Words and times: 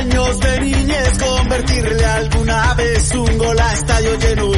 Sueños 0.00 0.40
de 0.40 0.60
niñez, 0.60 1.18
convertirle 1.18 2.04
alguna 2.06 2.72
vez 2.72 3.14
un 3.14 3.36
gol 3.36 3.60
a 3.60 3.72
estadio 3.74 4.18
lleno, 4.18 4.50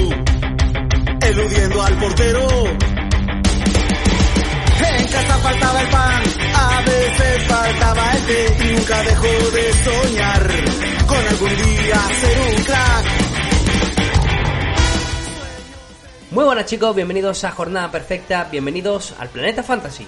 eludiendo 1.21 1.83
al 1.83 1.99
portero. 1.99 2.49
En 4.87 5.07
casa 5.09 5.39
faltaba 5.39 5.81
el 5.81 5.89
pan, 5.89 6.23
a 6.55 6.83
veces 6.83 7.43
faltaba 7.49 8.13
el 8.13 8.23
té 8.23 8.57
y 8.61 8.77
nunca 8.77 9.03
dejó 9.03 9.51
de 9.51 9.73
soñar 9.83 10.49
con 11.09 11.27
algún 11.27 11.57
día 11.57 12.01
ser 12.21 12.41
un 12.41 12.63
crack. 12.63 13.05
Muy 16.31 16.45
buenas 16.45 16.67
chicos, 16.67 16.95
bienvenidos 16.95 17.43
a 17.43 17.51
Jornada 17.51 17.91
Perfecta, 17.91 18.47
bienvenidos 18.49 19.13
al 19.19 19.29
Planeta 19.29 19.65
Fantasy. 19.65 20.07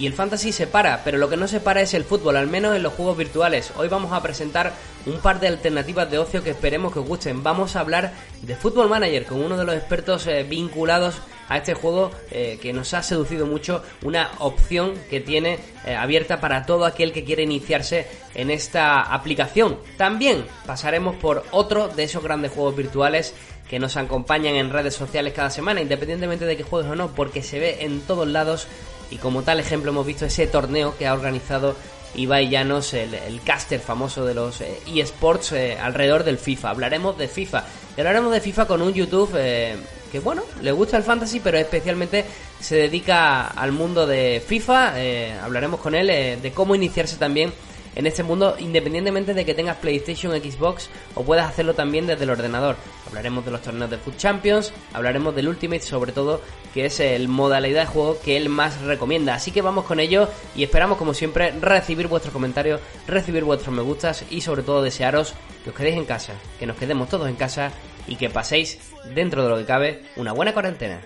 Y 0.00 0.06
el 0.06 0.14
fantasy 0.14 0.50
se 0.50 0.66
para, 0.66 1.04
pero 1.04 1.18
lo 1.18 1.28
que 1.28 1.36
no 1.36 1.46
se 1.46 1.60
para 1.60 1.82
es 1.82 1.92
el 1.92 2.04
fútbol, 2.04 2.38
al 2.38 2.46
menos 2.46 2.74
en 2.74 2.82
los 2.82 2.94
juegos 2.94 3.18
virtuales. 3.18 3.70
Hoy 3.76 3.88
vamos 3.88 4.14
a 4.14 4.22
presentar 4.22 4.72
un 5.04 5.18
par 5.18 5.40
de 5.40 5.48
alternativas 5.48 6.10
de 6.10 6.16
ocio 6.16 6.42
que 6.42 6.48
esperemos 6.48 6.90
que 6.90 7.00
os 7.00 7.06
gusten. 7.06 7.42
Vamos 7.42 7.76
a 7.76 7.80
hablar 7.80 8.14
de 8.40 8.56
Football 8.56 8.88
Manager 8.88 9.26
con 9.26 9.42
uno 9.42 9.58
de 9.58 9.64
los 9.66 9.74
expertos 9.74 10.26
eh, 10.26 10.42
vinculados 10.44 11.16
a 11.50 11.58
este 11.58 11.74
juego 11.74 12.12
eh, 12.30 12.58
que 12.62 12.72
nos 12.72 12.94
ha 12.94 13.02
seducido 13.02 13.44
mucho, 13.44 13.82
una 14.02 14.30
opción 14.38 14.94
que 15.10 15.20
tiene 15.20 15.58
eh, 15.84 15.94
abierta 15.94 16.40
para 16.40 16.64
todo 16.64 16.86
aquel 16.86 17.12
que 17.12 17.24
quiere 17.24 17.42
iniciarse 17.42 18.06
en 18.34 18.50
esta 18.50 19.02
aplicación. 19.02 19.76
También 19.98 20.46
pasaremos 20.64 21.16
por 21.16 21.44
otro 21.50 21.88
de 21.88 22.04
esos 22.04 22.22
grandes 22.22 22.52
juegos 22.52 22.74
virtuales 22.74 23.34
que 23.68 23.78
nos 23.78 23.98
acompañan 23.98 24.54
en 24.54 24.70
redes 24.70 24.94
sociales 24.94 25.34
cada 25.34 25.50
semana, 25.50 25.82
independientemente 25.82 26.46
de 26.46 26.56
que 26.56 26.62
juegues 26.62 26.90
o 26.90 26.96
no, 26.96 27.08
porque 27.14 27.42
se 27.42 27.58
ve 27.60 27.84
en 27.84 28.00
todos 28.00 28.26
lados 28.26 28.66
y 29.10 29.16
como 29.16 29.42
tal 29.42 29.60
ejemplo 29.60 29.90
hemos 29.90 30.06
visto 30.06 30.24
ese 30.24 30.46
torneo 30.46 30.96
que 30.96 31.06
ha 31.06 31.14
organizado 31.14 31.74
Ibai 32.14 32.48
Llanos, 32.48 32.94
el, 32.94 33.40
caster 33.44 33.80
famoso 33.80 34.24
de 34.24 34.34
los 34.34 34.60
eh, 34.60 34.78
eSports 34.94 35.52
eh, 35.52 35.78
alrededor 35.80 36.24
del 36.24 36.38
FIFA. 36.38 36.70
Hablaremos 36.70 37.16
de 37.18 37.28
FIFA. 37.28 37.64
Y 37.96 38.00
hablaremos 38.00 38.32
de 38.32 38.40
FIFA 38.40 38.66
con 38.66 38.82
un 38.82 38.92
YouTube 38.92 39.30
eh, 39.36 39.76
que, 40.10 40.18
bueno, 40.18 40.42
le 40.60 40.72
gusta 40.72 40.96
el 40.96 41.02
fantasy, 41.02 41.40
pero 41.40 41.58
especialmente 41.58 42.24
se 42.58 42.76
dedica 42.76 43.46
al 43.46 43.72
mundo 43.72 44.06
de 44.06 44.42
FIFA. 44.44 44.94
hablaremos 45.42 45.80
con 45.80 45.94
él 45.94 46.08
de 46.42 46.52
cómo 46.52 46.74
iniciarse 46.74 47.16
también 47.16 47.52
en 47.94 48.06
este 48.06 48.22
mundo, 48.22 48.56
independientemente 48.58 49.34
de 49.34 49.44
que 49.44 49.54
tengas 49.54 49.76
PlayStation, 49.76 50.32
Xbox 50.32 50.90
o 51.14 51.24
puedas 51.24 51.48
hacerlo 51.48 51.74
también 51.74 52.06
desde 52.06 52.24
el 52.24 52.30
ordenador. 52.30 52.76
Hablaremos 53.06 53.44
de 53.44 53.50
los 53.50 53.62
torneos 53.62 53.90
de 53.90 53.98
Foot 53.98 54.16
Champions, 54.16 54.72
hablaremos 54.92 55.34
del 55.34 55.48
Ultimate 55.48 55.82
sobre 55.82 56.12
todo, 56.12 56.40
que 56.72 56.86
es 56.86 57.00
el 57.00 57.28
modalidad 57.28 57.82
de 57.82 57.86
juego 57.86 58.18
que 58.20 58.36
él 58.36 58.48
más 58.48 58.80
recomienda. 58.82 59.34
Así 59.34 59.50
que 59.50 59.62
vamos 59.62 59.84
con 59.84 60.00
ello 60.00 60.28
y 60.54 60.62
esperamos 60.62 60.98
como 60.98 61.14
siempre 61.14 61.50
recibir 61.52 62.06
vuestros 62.06 62.32
comentarios, 62.32 62.80
recibir 63.06 63.44
vuestros 63.44 63.74
me 63.74 63.82
gustas 63.82 64.24
y 64.30 64.40
sobre 64.40 64.62
todo 64.62 64.82
desearos 64.82 65.34
que 65.64 65.70
os 65.70 65.76
quedéis 65.76 65.96
en 65.96 66.04
casa, 66.04 66.34
que 66.58 66.66
nos 66.66 66.76
quedemos 66.76 67.08
todos 67.08 67.28
en 67.28 67.36
casa 67.36 67.72
y 68.06 68.16
que 68.16 68.30
paséis 68.30 68.78
dentro 69.14 69.42
de 69.42 69.50
lo 69.50 69.56
que 69.58 69.64
cabe 69.64 70.02
una 70.16 70.32
buena 70.32 70.52
cuarentena. 70.52 71.00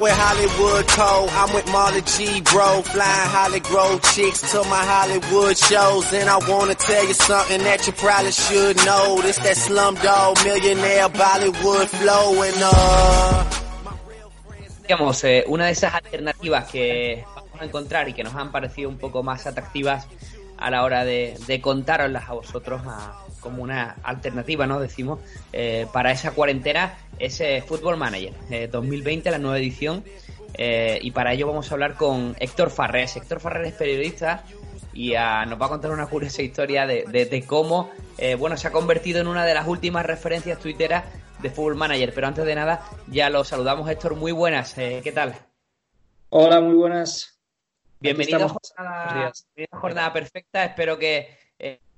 With 0.00 0.12
Hollywood. 0.14 0.86
I'm 1.30 1.54
with 1.54 1.66
Marley 1.72 2.02
G, 2.02 2.40
bro. 2.42 2.82
Flying 2.82 3.30
Hollywood 3.36 4.02
chicks 4.14 4.40
to 4.52 4.62
my 4.64 4.82
Hollywood 4.94 5.56
shows. 5.56 6.12
And 6.12 6.28
I 6.28 6.38
wanna 6.48 6.74
tell 6.74 7.04
you 7.06 7.14
something 7.14 7.62
that 7.64 7.86
you 7.86 7.92
probably 7.92 8.32
should 8.32 8.76
know. 8.86 9.20
This 9.22 9.38
that 9.38 9.56
Millionaire 10.44 11.08
Bollywood. 11.08 11.88
Digamos, 14.82 15.24
eh, 15.24 15.44
una 15.48 15.66
de 15.66 15.72
esas 15.72 15.94
alternativas 15.94 16.68
que 16.70 17.24
vamos 17.34 17.60
a 17.60 17.64
encontrar 17.64 18.08
y 18.08 18.12
que 18.12 18.24
nos 18.24 18.34
han 18.34 18.52
parecido 18.52 18.88
un 18.88 18.98
poco 18.98 19.22
más 19.22 19.46
atractivas 19.46 20.06
a 20.58 20.70
la 20.70 20.84
hora 20.84 21.04
de, 21.04 21.36
de 21.46 21.60
a 22.28 22.32
vosotros 22.32 22.82
a, 22.86 23.18
como 23.42 23.62
una 23.62 23.96
alternativa, 24.02 24.66
¿no? 24.66 24.80
Decimos, 24.80 25.20
eh, 25.52 25.86
para 25.92 26.12
esa 26.12 26.30
cuarentena, 26.30 26.96
ese 27.18 27.60
Football 27.60 27.98
Manager 27.98 28.32
2020, 28.70 29.28
eh, 29.28 29.32
la 29.32 29.38
nueva 29.38 29.58
edición. 29.58 30.04
Eh, 30.54 30.98
y 31.02 31.10
para 31.10 31.32
ello 31.32 31.46
vamos 31.46 31.70
a 31.70 31.74
hablar 31.74 31.94
con 31.96 32.36
Héctor 32.38 32.70
Farrés. 32.70 33.16
Héctor 33.16 33.40
Farrés 33.40 33.68
es 33.68 33.74
periodista 33.74 34.44
y 34.94 35.14
ah, 35.14 35.44
nos 35.46 35.60
va 35.60 35.66
a 35.66 35.68
contar 35.70 35.90
una 35.90 36.06
curiosa 36.06 36.42
historia 36.42 36.86
de, 36.86 37.44
cómo, 37.46 37.90
bueno, 38.38 38.56
se 38.56 38.68
ha 38.68 38.72
convertido 38.72 39.20
en 39.20 39.26
una 39.26 39.44
de 39.44 39.54
las 39.54 39.66
últimas 39.66 40.06
referencias 40.06 40.58
tuiteras 40.58 41.04
de 41.40 41.50
Football 41.50 41.76
Manager. 41.76 42.12
Pero 42.14 42.26
antes 42.26 42.44
de 42.44 42.54
nada, 42.54 42.82
ya 43.08 43.28
lo 43.28 43.44
saludamos, 43.44 43.88
Héctor. 43.90 44.14
Muy 44.14 44.32
buenas, 44.32 44.74
¿qué 44.74 45.12
tal? 45.14 45.34
Hola, 46.28 46.60
muy 46.60 46.74
buenas. 46.74 47.38
Bienvenido 47.98 48.46
a 48.76 49.76
jornada 49.78 50.12
perfecta. 50.12 50.64
Espero 50.64 50.98
que 50.98 51.41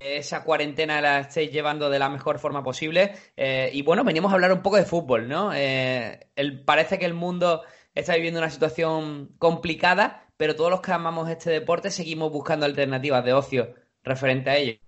esa 0.04 0.44
cuarentena 0.44 1.00
la 1.00 1.20
estéis 1.20 1.50
llevando 1.50 1.88
de 1.88 1.98
la 1.98 2.08
mejor 2.08 2.38
forma 2.38 2.62
posible. 2.62 3.14
Eh, 3.36 3.70
y 3.72 3.82
bueno, 3.82 4.04
venimos 4.04 4.30
a 4.30 4.34
hablar 4.34 4.52
un 4.52 4.62
poco 4.62 4.76
de 4.76 4.84
fútbol, 4.84 5.28
¿no? 5.28 5.52
Eh, 5.54 6.28
parece 6.64 6.98
que 6.98 7.06
el 7.06 7.14
mundo 7.14 7.62
está 7.94 8.14
viviendo 8.14 8.40
una 8.40 8.50
situación 8.50 9.34
complicada, 9.38 10.26
pero 10.36 10.56
todos 10.56 10.70
los 10.70 10.80
que 10.80 10.92
amamos 10.92 11.30
este 11.30 11.50
deporte 11.50 11.90
seguimos 11.90 12.30
buscando 12.30 12.66
alternativas 12.66 13.24
de 13.24 13.32
ocio 13.32 13.74
referente 14.02 14.50
a 14.50 14.56
ello. 14.56 14.78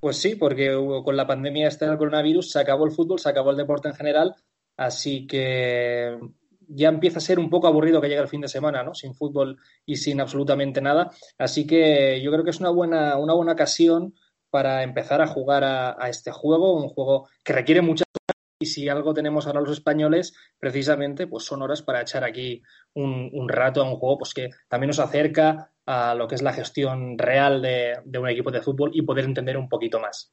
Pues 0.00 0.18
sí, 0.18 0.36
porque 0.36 0.70
con 1.02 1.16
la 1.16 1.26
pandemia 1.26 1.66
esta 1.66 1.88
del 1.88 1.96
coronavirus 1.96 2.50
se 2.50 2.60
acabó 2.60 2.84
el 2.84 2.92
fútbol, 2.92 3.18
se 3.18 3.30
acabó 3.30 3.50
el 3.50 3.56
deporte 3.56 3.88
en 3.88 3.94
general, 3.94 4.34
así 4.76 5.26
que 5.26 6.18
ya 6.68 6.88
empieza 6.88 7.18
a 7.18 7.22
ser 7.22 7.38
un 7.38 7.50
poco 7.50 7.66
aburrido 7.66 8.00
que 8.00 8.08
llegue 8.08 8.20
el 8.20 8.28
fin 8.28 8.40
de 8.40 8.48
semana, 8.48 8.82
¿no? 8.82 8.94
Sin 8.94 9.14
fútbol 9.14 9.58
y 9.86 9.96
sin 9.96 10.20
absolutamente 10.20 10.80
nada. 10.80 11.10
Así 11.38 11.66
que 11.66 12.20
yo 12.22 12.30
creo 12.30 12.44
que 12.44 12.50
es 12.50 12.60
una 12.60 12.70
buena, 12.70 13.16
una 13.16 13.34
buena 13.34 13.52
ocasión 13.52 14.14
para 14.50 14.84
empezar 14.84 15.20
a 15.20 15.26
jugar 15.26 15.64
a, 15.64 16.08
este 16.08 16.30
juego, 16.30 16.74
un 16.74 16.88
juego 16.88 17.28
que 17.42 17.52
requiere 17.52 17.82
muchas 17.82 18.04
y 18.60 18.66
si 18.66 18.88
algo 18.88 19.12
tenemos 19.12 19.46
ahora 19.46 19.60
los 19.60 19.72
españoles, 19.72 20.32
precisamente, 20.58 21.26
pues 21.26 21.44
son 21.44 21.60
horas 21.60 21.82
para 21.82 22.00
echar 22.00 22.22
aquí 22.22 22.62
un, 22.94 23.48
rato 23.48 23.82
a 23.82 23.84
un 23.84 23.96
juego 23.96 24.18
pues 24.18 24.32
que 24.32 24.50
también 24.68 24.88
nos 24.88 25.00
acerca 25.00 25.72
a 25.84 26.14
lo 26.14 26.28
que 26.28 26.36
es 26.36 26.42
la 26.42 26.52
gestión 26.52 27.18
real 27.18 27.60
de, 27.60 28.00
un 28.16 28.28
equipo 28.28 28.52
de 28.52 28.62
fútbol 28.62 28.92
y 28.94 29.02
poder 29.02 29.24
entender 29.24 29.56
un 29.56 29.68
poquito 29.68 29.98
más. 29.98 30.32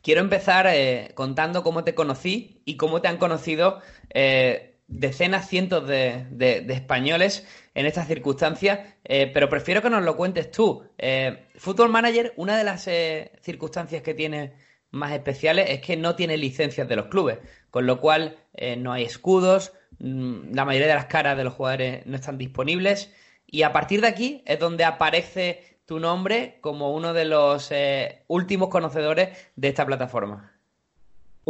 Quiero 0.00 0.20
empezar 0.20 0.68
eh, 0.68 1.10
contando 1.14 1.62
cómo 1.62 1.82
te 1.82 1.94
conocí 1.94 2.62
y 2.64 2.76
cómo 2.76 3.00
te 3.00 3.08
han 3.08 3.18
conocido 3.18 3.80
eh, 4.14 4.69
decenas, 4.90 5.48
cientos 5.48 5.86
de, 5.86 6.26
de, 6.30 6.66
españoles 6.72 7.46
en 7.74 7.86
estas 7.86 8.08
circunstancias, 8.08 8.80
eh, 9.04 9.30
pero 9.32 9.48
prefiero 9.48 9.80
que 9.80 9.88
nos 9.88 10.02
lo 10.02 10.16
cuentes 10.16 10.50
tú. 10.50 10.84
Eh, 10.98 11.46
Football 11.56 11.90
Manager, 11.90 12.34
una 12.36 12.58
de 12.58 12.64
las 12.64 12.86
eh, 12.88 13.32
circunstancias 13.40 14.02
que 14.02 14.14
tiene 14.14 14.52
más 14.90 15.12
especiales 15.12 15.70
es 15.70 15.80
que 15.80 15.96
no 15.96 16.16
tiene 16.16 16.36
licencias 16.36 16.88
de 16.88 16.96
los 16.96 17.06
clubes, 17.06 17.38
con 17.70 17.86
lo 17.86 18.00
cual 18.00 18.36
no 18.78 18.92
hay 18.92 19.04
escudos, 19.04 19.72
mm, 20.00 20.52
la 20.52 20.64
mayoría 20.64 20.88
de 20.88 20.94
las 20.94 21.06
caras 21.06 21.36
de 21.36 21.44
los 21.44 21.54
jugadores 21.54 22.04
no 22.06 22.16
están 22.16 22.36
disponibles 22.36 23.14
y 23.46 23.62
a 23.62 23.72
partir 23.72 24.00
de 24.00 24.08
aquí 24.08 24.42
es 24.44 24.58
donde 24.58 24.84
aparece 24.84 25.78
tu 25.86 26.00
nombre 26.00 26.58
como 26.60 26.92
uno 26.92 27.12
de 27.12 27.24
los 27.24 27.72
últimos 28.26 28.68
conocedores 28.68 29.28
de 29.54 29.68
esta 29.68 29.86
plataforma. 29.86 30.59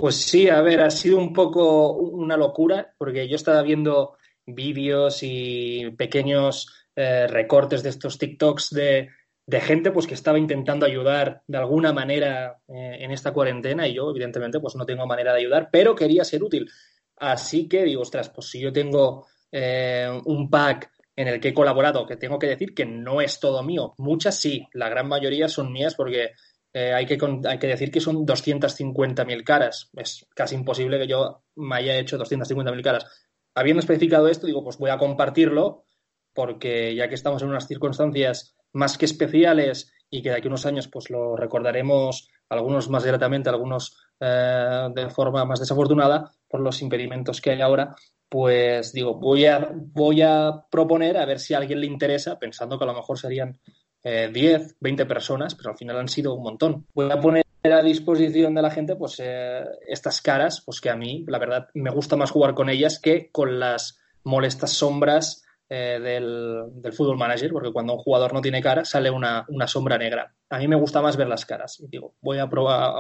Pues 0.00 0.17
sí, 0.17 0.49
a 0.49 0.62
ver, 0.62 0.81
ha 0.81 0.91
sido 0.91 1.19
un 1.19 1.35
poco 1.35 1.93
una 1.93 2.38
locura, 2.38 2.94
porque 2.97 3.29
yo 3.29 3.37
estaba 3.37 3.61
viendo 3.61 4.17
vídeos 4.47 5.19
y 5.23 5.91
pequeños 5.91 6.73
eh, 6.97 7.26
recortes 7.26 7.82
de 7.82 7.91
estos 7.91 8.17
TikToks 8.17 8.70
de, 8.70 9.11
de, 9.44 9.61
gente 9.61 9.91
pues 9.91 10.06
que 10.06 10.14
estaba 10.14 10.38
intentando 10.38 10.87
ayudar 10.87 11.43
de 11.47 11.58
alguna 11.58 11.93
manera 11.93 12.62
eh, 12.67 12.97
en 13.00 13.11
esta 13.11 13.35
cuarentena 13.35 13.87
y 13.87 13.93
yo 13.93 14.08
evidentemente 14.08 14.58
pues 14.58 14.75
no 14.75 14.87
tengo 14.87 15.06
manera 15.06 15.35
de 15.35 15.41
ayudar, 15.41 15.69
pero 15.70 15.94
quería 15.94 16.25
ser 16.25 16.43
útil. 16.43 16.70
Así 17.17 17.69
que 17.69 17.85
digo, 17.85 18.00
ostras, 18.00 18.31
pues 18.31 18.49
si 18.49 18.58
yo 18.58 18.73
tengo 18.73 19.26
un 19.53 20.49
pack 20.49 20.91
en 21.14 21.29
el 21.29 21.41
que 21.41 21.49
he 21.49 21.55
colaborado, 21.55 22.06
que 22.06 22.17
tengo 22.17 22.38
que 22.38 22.46
decir 22.46 22.75
que 22.75 22.87
no 22.87 23.20
es 23.20 23.38
todo 23.38 23.62
mío. 23.62 23.94
Muchas 23.99 24.37
sí, 24.37 24.67
la 24.73 24.88
gran 24.88 25.08
mayoría 25.08 25.49
son 25.49 25.70
mías 25.70 25.94
porque 25.94 26.31
eh, 26.72 26.93
hay, 26.93 27.06
que, 27.06 27.19
hay 27.49 27.58
que 27.58 27.67
decir 27.67 27.90
que 27.90 28.00
son 28.00 28.26
250.000 28.26 29.44
caras. 29.44 29.90
Es 29.94 30.26
casi 30.34 30.55
imposible 30.55 30.99
que 30.99 31.08
yo 31.08 31.43
me 31.56 31.76
haya 31.76 31.96
hecho 31.99 32.19
250.000 32.19 32.82
caras. 32.82 33.06
Habiendo 33.55 33.81
especificado 33.81 34.28
esto, 34.28 34.46
digo, 34.46 34.62
pues 34.62 34.78
voy 34.78 34.90
a 34.90 34.99
compartirlo 34.99 35.84
porque 36.32 36.94
ya 36.94 37.08
que 37.08 37.17
estamos 37.17 37.43
en 37.43 37.49
unas 37.49 37.67
circunstancias 37.67 38.55
más 38.72 38.96
que 38.96 39.05
especiales 39.05 39.93
y 40.08 40.22
que 40.22 40.31
de 40.31 40.37
aquí 40.37 40.46
a 40.46 40.50
unos 40.50 40.67
años 40.67 40.88
pues 40.88 41.11
lo 41.11 41.37
recordaremos 41.37 42.28
algunos 42.49 42.88
más 42.88 43.05
gratamente, 43.05 43.49
algunos 43.49 43.96
eh, 44.20 44.88
de 44.94 45.11
forma 45.11 45.44
más 45.44 45.61
desafortunada 45.61 46.31
por 46.49 46.61
los 46.61 46.82
impedimentos 46.82 47.40
que 47.40 47.50
hay 47.50 47.61
ahora, 47.61 47.94
pues 48.28 48.93
digo, 48.93 49.14
voy 49.14 49.46
a, 49.46 49.70
voy 49.72 50.22
a 50.22 50.64
proponer 50.70 51.17
a 51.17 51.26
ver 51.26 51.38
si 51.40 51.55
a 51.55 51.58
alguien 51.58 51.81
le 51.81 51.87
interesa, 51.87 52.38
pensando 52.38 52.78
que 52.78 52.84
a 52.84 52.88
lo 52.88 52.94
mejor 52.94 53.19
serían 53.19 53.61
10, 54.02 54.35
eh, 54.35 54.75
20 54.81 55.06
personas, 55.06 55.55
pero 55.55 55.70
al 55.70 55.76
final 55.76 55.99
han 55.99 56.08
sido 56.08 56.35
un 56.35 56.43
montón. 56.43 56.87
Voy 56.94 57.11
a 57.11 57.20
poner 57.20 57.44
a 57.62 57.82
disposición 57.82 58.55
de 58.55 58.62
la 58.62 58.70
gente 58.70 58.97
pues 58.97 59.20
eh, 59.23 59.64
estas 59.87 60.20
caras, 60.20 60.62
pues 60.64 60.81
que 60.81 60.91
a 60.91 60.97
mí, 60.97 61.25
la 61.29 61.38
verdad, 61.38 61.69
me 61.75 61.91
gusta 61.91 62.17
más 62.17 62.31
jugar 62.31 62.55
con 62.55 62.70
ellas 62.70 62.99
que 62.99 63.31
con 63.31 63.61
las 63.61 63.99
molestas 64.25 64.73
sombras 64.73 65.44
eh, 65.69 66.00
del, 66.02 66.82
del 66.82 66.93
fútbol 66.93 67.19
manager, 67.19 67.52
porque 67.52 67.73
cuando 67.73 67.94
un 67.94 68.00
jugador 68.00 68.32
no 68.32 68.41
tiene 68.41 68.62
cara 68.62 68.85
sale 68.85 69.11
una, 69.11 69.44
una, 69.49 69.67
sombra 69.67 69.99
negra. 69.99 70.35
A 70.49 70.58
mí 70.58 70.67
me 70.67 70.76
gusta 70.76 71.00
más 71.03 71.17
ver 71.17 71.29
las 71.29 71.46
caras. 71.46 71.82
Digo, 71.88 72.14
voy 72.20 72.38
a, 72.38 72.49
probar, 72.49 72.93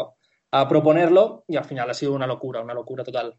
a 0.50 0.68
proponerlo 0.68 1.44
y 1.48 1.56
al 1.56 1.64
final 1.64 1.90
ha 1.90 1.94
sido 1.94 2.12
una 2.12 2.26
locura, 2.26 2.60
una 2.60 2.74
locura 2.74 3.02
total. 3.02 3.36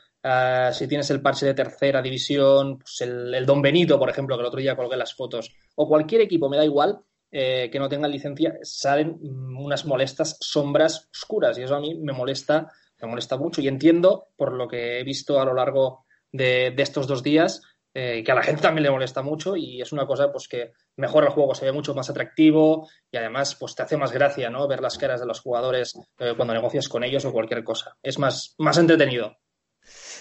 si 0.71 0.87
tienes 0.87 1.09
el 1.09 1.21
parche 1.21 1.45
de 1.45 1.53
tercera 1.53 2.01
división, 2.01 2.79
pues 2.79 3.01
el, 3.01 3.45
Don 3.45 3.61
Benito, 3.61 3.99
por 3.99 4.09
ejemplo, 4.09 4.35
que 4.35 4.41
el 4.41 4.47
otro 4.47 4.59
día 4.59 4.75
colgué 4.75 4.95
las 4.95 5.13
fotos, 5.13 5.53
o 5.75 5.87
cualquier 5.87 6.21
equipo, 6.21 6.49
me 6.49 6.57
da 6.57 6.63
igual, 6.63 7.03
eh, 7.35 7.71
que 7.71 7.79
no 7.79 7.89
tenga 7.89 8.07
licencia, 8.07 8.59
salen 8.61 9.17
unas 9.19 9.85
molestas 9.85 10.37
sombras 10.39 11.09
oscuras. 11.11 11.57
Y 11.57 11.63
eso 11.63 11.75
a 11.75 11.79
mí 11.79 11.95
me 11.95 12.13
molesta, 12.13 12.71
me 13.01 13.07
molesta 13.07 13.37
mucho. 13.37 13.59
Y 13.59 13.67
entiendo, 13.67 14.27
por 14.37 14.53
lo 14.53 14.67
que 14.67 14.99
he 14.99 15.03
visto 15.03 15.41
a 15.41 15.45
lo 15.45 15.55
largo 15.55 16.05
de, 16.31 16.75
estos 16.77 17.07
dos 17.07 17.23
días, 17.23 17.63
eh, 17.91 18.23
que 18.23 18.31
a 18.31 18.35
la 18.35 18.43
gente 18.43 18.61
también 18.61 18.83
le 18.83 18.91
molesta 18.91 19.23
mucho 19.23 19.55
y 19.55 19.81
es 19.81 19.91
una 19.91 20.05
cosa 20.05 20.31
pues 20.31 20.47
que 20.47 20.73
mejora 20.95 21.27
el 21.27 21.33
juego, 21.33 21.55
se 21.55 21.65
ve 21.65 21.71
mucho 21.71 21.95
más 21.95 22.09
atractivo 22.09 22.87
y 23.11 23.17
además 23.17 23.55
pues 23.55 23.73
te 23.73 23.81
hace 23.81 23.97
más 23.97 24.11
gracia, 24.11 24.51
¿no? 24.51 24.67
Ver 24.67 24.81
las 24.81 24.99
caras 24.99 25.19
de 25.19 25.25
los 25.25 25.41
jugadores 25.41 25.95
eh, 26.19 26.33
cuando 26.35 26.53
negocias 26.53 26.87
con 26.87 27.03
ellos 27.03 27.25
o 27.25 27.31
cualquier 27.31 27.63
cosa. 27.63 27.97
Es 28.03 28.19
más, 28.19 28.53
más 28.59 28.77
entretenido. 28.77 29.37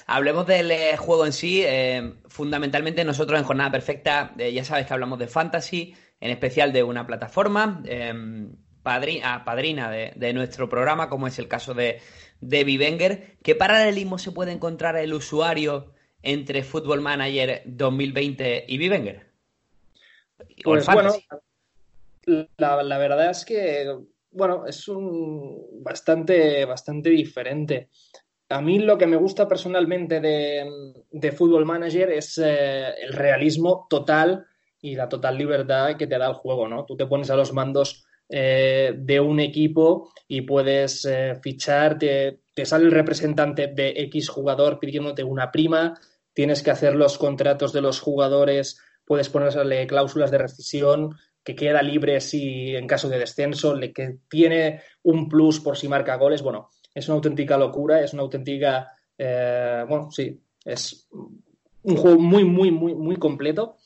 Hablemos 0.07 0.47
del 0.47 0.71
eh, 0.71 0.97
juego 0.97 1.27
en 1.27 1.33
sí. 1.33 1.65
fundamentalmente 2.29 3.05
nosotros 3.05 3.39
en 3.39 3.45
Jornada 3.45 3.71
Perfecta 3.71 4.35
ya 4.37 4.65
sabes 4.65 4.87
que 4.87 4.93
hablamos 4.93 5.19
de 5.19 5.27
fantasy, 5.27 5.95
en 6.21 6.31
especial 6.31 6.73
de 6.73 6.83
una 6.83 7.07
plataforma 7.07 7.83
padrina, 8.83 9.45
padrina 9.45 9.91
de, 9.91 10.13
de, 10.17 10.33
nuestro 10.33 10.69
programa, 10.69 11.09
como 11.09 11.27
es 11.27 11.39
el 11.39 11.49
caso 11.49 11.75
de, 11.75 12.01
de 12.41 12.65
Vivenger. 12.65 13.37
¿Qué 13.43 13.55
paralelismo 13.55 14.19
se 14.19 14.33
puede 14.33 14.53
encontrar 14.53 14.97
el 14.97 15.15
usuario 15.15 15.93
entre 16.23 16.63
Football 16.63 17.01
Manager 17.01 17.63
2020 17.65 18.65
y 18.69 18.79
Vivenger? 18.79 19.27
Pues 20.65 20.87
bueno, 20.87 21.13
la, 22.57 22.99
verdad 22.99 23.31
es 23.31 23.45
que, 23.45 23.97
bueno, 24.31 24.67
es 24.67 24.89
un 24.89 25.83
bastante, 25.83 26.65
bastante 26.65 27.11
diferente. 27.11 27.89
A 28.53 28.61
mí 28.61 28.79
lo 28.79 28.99
que 28.99 29.07
me 29.07 29.17
gusta 29.17 29.49
personalmente 29.49 30.21
de, 30.21 30.65
de 31.11 31.33
Football 31.33 31.65
Manager 31.65 32.11
es 32.11 32.39
eh, 32.39 32.91
el 33.03 33.13
realismo 33.13 33.87
total 33.89 34.47
y 34.81 34.95
la 34.95 35.09
total 35.09 35.39
libertad 35.39 35.97
que 35.97 36.07
te 36.07 36.19
da 36.19 36.29
el 36.29 36.35
juego, 36.35 36.69
¿no? 36.69 36.85
Tú 36.85 36.97
te 36.97 37.07
pones 37.07 37.31
a 37.31 37.37
los 37.37 37.53
mandos 37.53 38.05
eh, 38.29 38.95
de 38.97 39.21
un 39.21 39.41
equipo 39.41 40.11
y 40.27 40.43
puedes 40.43 41.05
eh, 41.05 41.35
fichar, 41.43 41.99
te, 41.99 42.41
sale 42.65 42.87
el 42.87 42.91
representante 42.91 43.69
de 43.69 43.95
X 44.05 44.29
jugador 44.29 44.79
pidiéndote 44.79 45.23
una 45.23 45.51
prima, 45.51 45.99
tienes 46.33 46.63
que 46.63 46.71
hacer 46.71 46.95
los 46.95 47.19
contratos 47.19 47.73
de 47.73 47.81
los 47.81 48.01
jugadores, 48.01 48.81
puedes 49.05 49.29
ponerle 49.29 49.87
cláusulas 49.87 50.31
de 50.31 50.39
rescisión, 50.39 51.17
que 51.45 51.55
queda 51.55 51.83
libre 51.83 52.21
si 52.21 52.75
en 52.75 52.87
caso 52.87 53.09
de 53.09 53.19
descenso, 53.19 53.79
que 53.95 54.19
tiene 54.29 54.81
un 55.03 55.29
plus 55.29 55.61
por 55.61 55.77
si 55.77 55.89
marca 55.89 56.17
goles. 56.17 56.43
Bueno, 56.43 56.71
es 56.95 57.09
una 57.09 57.17
auténtica 57.17 57.57
locura, 57.57 58.01
es 58.03 58.13
una 58.13 58.23
auténtica, 58.23 58.93
eh, 59.17 59.85
bueno, 59.89 60.11
sí, 60.11 60.41
es 60.65 61.09
un 61.83 61.97
juego 61.97 62.19
muy, 62.19 62.45
muy, 62.45 62.71
muy, 62.71 62.95
muy 62.95 63.17
completo. 63.17 63.77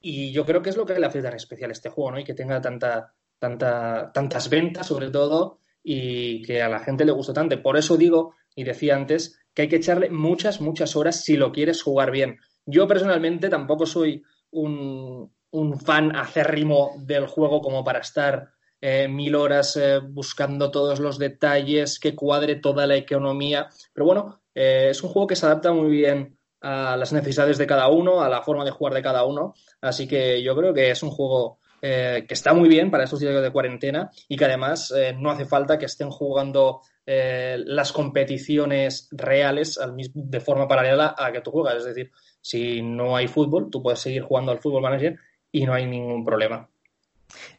Y 0.00 0.32
yo 0.32 0.44
creo 0.44 0.62
que 0.62 0.70
es 0.70 0.76
lo 0.76 0.84
que 0.84 0.98
le 0.98 1.06
hace 1.06 1.22
tan 1.22 1.34
especial 1.34 1.70
este 1.70 1.88
juego, 1.88 2.12
¿no? 2.12 2.18
Y 2.18 2.24
que 2.24 2.34
tenga 2.34 2.60
tanta, 2.60 3.14
tanta, 3.38 4.10
tantas 4.12 4.50
ventas 4.50 4.86
sobre 4.86 5.10
todo 5.10 5.60
y 5.82 6.42
que 6.42 6.60
a 6.60 6.68
la 6.68 6.80
gente 6.80 7.04
le 7.04 7.12
gusta 7.12 7.32
tanto. 7.32 7.60
Por 7.62 7.76
eso 7.76 7.96
digo, 7.96 8.34
y 8.54 8.64
decía 8.64 8.96
antes, 8.96 9.38
que 9.54 9.62
hay 9.62 9.68
que 9.68 9.76
echarle 9.76 10.10
muchas, 10.10 10.60
muchas 10.60 10.96
horas 10.96 11.22
si 11.22 11.36
lo 11.36 11.52
quieres 11.52 11.82
jugar 11.82 12.10
bien. 12.10 12.38
Yo 12.66 12.86
personalmente 12.88 13.48
tampoco 13.48 13.86
soy 13.86 14.22
un, 14.50 15.32
un 15.50 15.80
fan 15.80 16.14
acérrimo 16.16 16.92
del 16.98 17.26
juego 17.26 17.60
como 17.60 17.84
para 17.84 18.00
estar 18.00 18.50
eh, 18.82 19.08
mil 19.08 19.36
horas 19.36 19.76
eh, 19.76 20.00
buscando 20.00 20.70
todos 20.70 20.98
los 20.98 21.18
detalles, 21.18 21.98
que 22.00 22.14
cuadre 22.14 22.56
toda 22.56 22.86
la 22.86 22.96
economía. 22.96 23.68
Pero 23.94 24.06
bueno, 24.06 24.42
eh, 24.54 24.88
es 24.90 25.02
un 25.02 25.10
juego 25.10 25.28
que 25.28 25.36
se 25.36 25.46
adapta 25.46 25.72
muy 25.72 25.90
bien 25.90 26.36
a 26.60 26.96
las 26.96 27.12
necesidades 27.12 27.58
de 27.58 27.66
cada 27.66 27.88
uno, 27.88 28.22
a 28.22 28.28
la 28.28 28.42
forma 28.42 28.64
de 28.64 28.72
jugar 28.72 28.94
de 28.94 29.02
cada 29.02 29.24
uno. 29.24 29.54
Así 29.80 30.06
que 30.06 30.42
yo 30.42 30.54
creo 30.56 30.74
que 30.74 30.90
es 30.90 31.02
un 31.02 31.10
juego 31.10 31.58
eh, 31.80 32.24
que 32.26 32.34
está 32.34 32.54
muy 32.54 32.68
bien 32.68 32.90
para 32.90 33.04
estos 33.04 33.20
días 33.20 33.40
de 33.40 33.50
cuarentena 33.50 34.10
y 34.28 34.36
que 34.36 34.44
además 34.44 34.92
eh, 34.96 35.14
no 35.16 35.30
hace 35.30 35.44
falta 35.44 35.78
que 35.78 35.86
estén 35.86 36.10
jugando 36.10 36.80
las 37.04 37.90
competiciones 37.92 39.08
reales 39.10 39.76
de 40.14 40.40
forma 40.40 40.68
paralela 40.68 41.16
a 41.18 41.32
que 41.32 41.40
tú 41.40 41.50
juegas. 41.50 41.78
Es 41.78 41.84
decir, 41.84 42.12
si 42.40 42.80
no 42.80 43.16
hay 43.16 43.26
fútbol, 43.26 43.70
tú 43.70 43.82
puedes 43.82 43.98
seguir 43.98 44.22
jugando 44.22 44.52
al 44.52 44.60
fútbol 44.60 44.82
manager 44.82 45.18
y 45.50 45.66
no 45.66 45.74
hay 45.74 45.84
ningún 45.84 46.24
problema. 46.24 46.71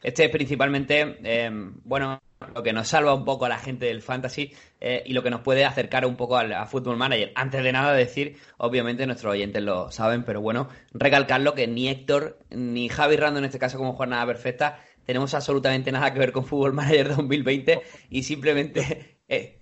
Este 0.02 0.24
es 0.24 0.30
principalmente, 0.30 1.50
bueno, 1.84 2.20
lo 2.54 2.62
que 2.62 2.72
nos 2.72 2.88
salva 2.88 3.14
un 3.14 3.24
poco 3.24 3.44
a 3.44 3.48
la 3.48 3.58
gente 3.58 3.86
del 3.86 4.02
fantasy 4.02 4.52
eh, 4.80 5.02
y 5.06 5.12
lo 5.12 5.22
que 5.22 5.30
nos 5.30 5.40
puede 5.40 5.64
acercar 5.64 6.04
un 6.04 6.16
poco 6.16 6.36
al 6.36 6.52
a 6.52 6.66
Football 6.66 6.96
Manager. 6.96 7.32
Antes 7.34 7.62
de 7.62 7.72
nada 7.72 7.94
decir, 7.94 8.36
obviamente 8.58 9.06
nuestros 9.06 9.32
oyentes 9.32 9.62
lo 9.62 9.90
saben, 9.90 10.24
pero 10.24 10.40
bueno, 10.40 10.68
recalcarlo 10.92 11.54
que 11.54 11.66
ni 11.66 11.88
Héctor 11.88 12.38
ni 12.50 12.88
Javi 12.88 13.16
Rando 13.16 13.38
en 13.38 13.46
este 13.46 13.58
caso 13.58 13.78
como 13.78 13.94
jornada 13.94 14.26
perfecta 14.26 14.80
tenemos 15.04 15.34
absolutamente 15.34 15.92
nada 15.92 16.12
que 16.12 16.18
ver 16.18 16.32
con 16.32 16.44
Football 16.44 16.72
Manager 16.72 17.08
2020 17.16 17.82
y 18.10 18.22
simplemente 18.22 19.18
eh, 19.28 19.60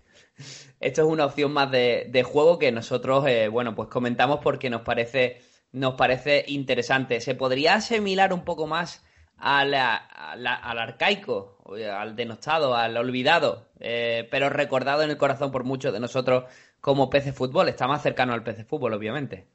esto 0.80 1.02
es 1.02 1.08
una 1.08 1.26
opción 1.26 1.52
más 1.52 1.70
de, 1.70 2.24
juego 2.24 2.58
que 2.58 2.72
nosotros, 2.72 3.26
eh, 3.28 3.48
bueno, 3.48 3.74
pues 3.74 3.88
comentamos 3.88 4.40
porque 4.42 4.70
nos 4.70 4.82
parece, 4.82 5.40
nos 5.70 5.94
parece 5.94 6.44
interesante. 6.48 7.20
Se 7.20 7.36
podría 7.36 7.74
asimilar 7.74 8.32
un 8.32 8.44
poco 8.44 8.66
más 8.66 9.04
al, 9.42 9.74
al 9.74 10.78
arcaico, 10.78 11.58
al 11.92 12.14
denostado, 12.14 12.76
al 12.76 12.96
olvidado, 12.96 13.66
eh, 13.80 14.28
pero 14.30 14.48
recordado 14.48 15.02
en 15.02 15.10
el 15.10 15.16
corazón 15.16 15.50
por 15.50 15.64
muchos 15.64 15.92
de 15.92 16.00
nosotros 16.00 16.44
como 16.80 17.10
PC 17.10 17.32
Fútbol. 17.32 17.68
Está 17.68 17.88
más 17.88 18.02
cercano 18.02 18.32
al 18.32 18.44
PC 18.44 18.64
Fútbol, 18.64 18.94
obviamente. 18.94 19.46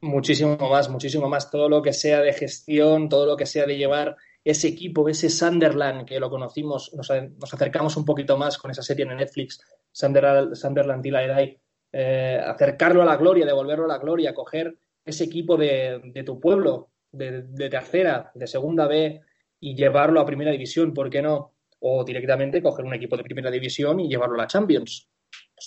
Muchísimo 0.00 0.56
más, 0.56 0.88
muchísimo 0.88 1.28
más. 1.28 1.50
Todo 1.50 1.68
lo 1.68 1.82
que 1.82 1.92
sea 1.92 2.20
de 2.20 2.32
gestión, 2.32 3.08
todo 3.08 3.26
lo 3.26 3.36
que 3.36 3.46
sea 3.46 3.66
de 3.66 3.76
llevar 3.76 4.16
ese 4.42 4.68
equipo, 4.68 5.08
ese 5.08 5.28
Sunderland 5.28 6.06
que 6.06 6.18
lo 6.18 6.30
conocimos, 6.30 6.92
nos, 6.94 7.10
acercamos 7.10 7.96
un 7.96 8.04
poquito 8.04 8.36
más 8.36 8.58
con 8.58 8.70
esa 8.70 8.82
serie 8.82 9.04
en 9.04 9.16
Netflix, 9.16 9.60
Sunderland, 9.92 10.54
Sunderland 10.56 11.06
y 11.06 11.58
eh, 11.92 12.40
acercarlo 12.44 13.02
a 13.02 13.04
la 13.04 13.16
gloria, 13.16 13.46
devolverlo 13.46 13.84
a 13.84 13.88
la 13.88 13.98
gloria, 13.98 14.34
coger 14.34 14.74
ese 15.04 15.24
equipo 15.24 15.56
de, 15.56 16.22
tu 16.24 16.40
pueblo, 16.40 16.88
de, 17.12 17.68
tercera, 17.68 18.32
de 18.34 18.46
segunda 18.46 18.86
B 18.86 19.20
y 19.60 19.74
llevarlo 19.74 20.20
a 20.20 20.26
primera 20.26 20.50
división, 20.50 20.92
¿por 20.92 21.10
qué 21.10 21.22
no? 21.22 21.52
O 21.80 22.04
directamente 22.04 22.62
coger 22.62 22.84
un 22.84 22.94
equipo 22.94 23.16
de 23.16 23.22
primera 23.24 23.50
división 23.50 24.00
y 24.00 24.08
llevarlo 24.08 24.34
a 24.34 24.42
la 24.42 24.46
Champions. 24.46 25.08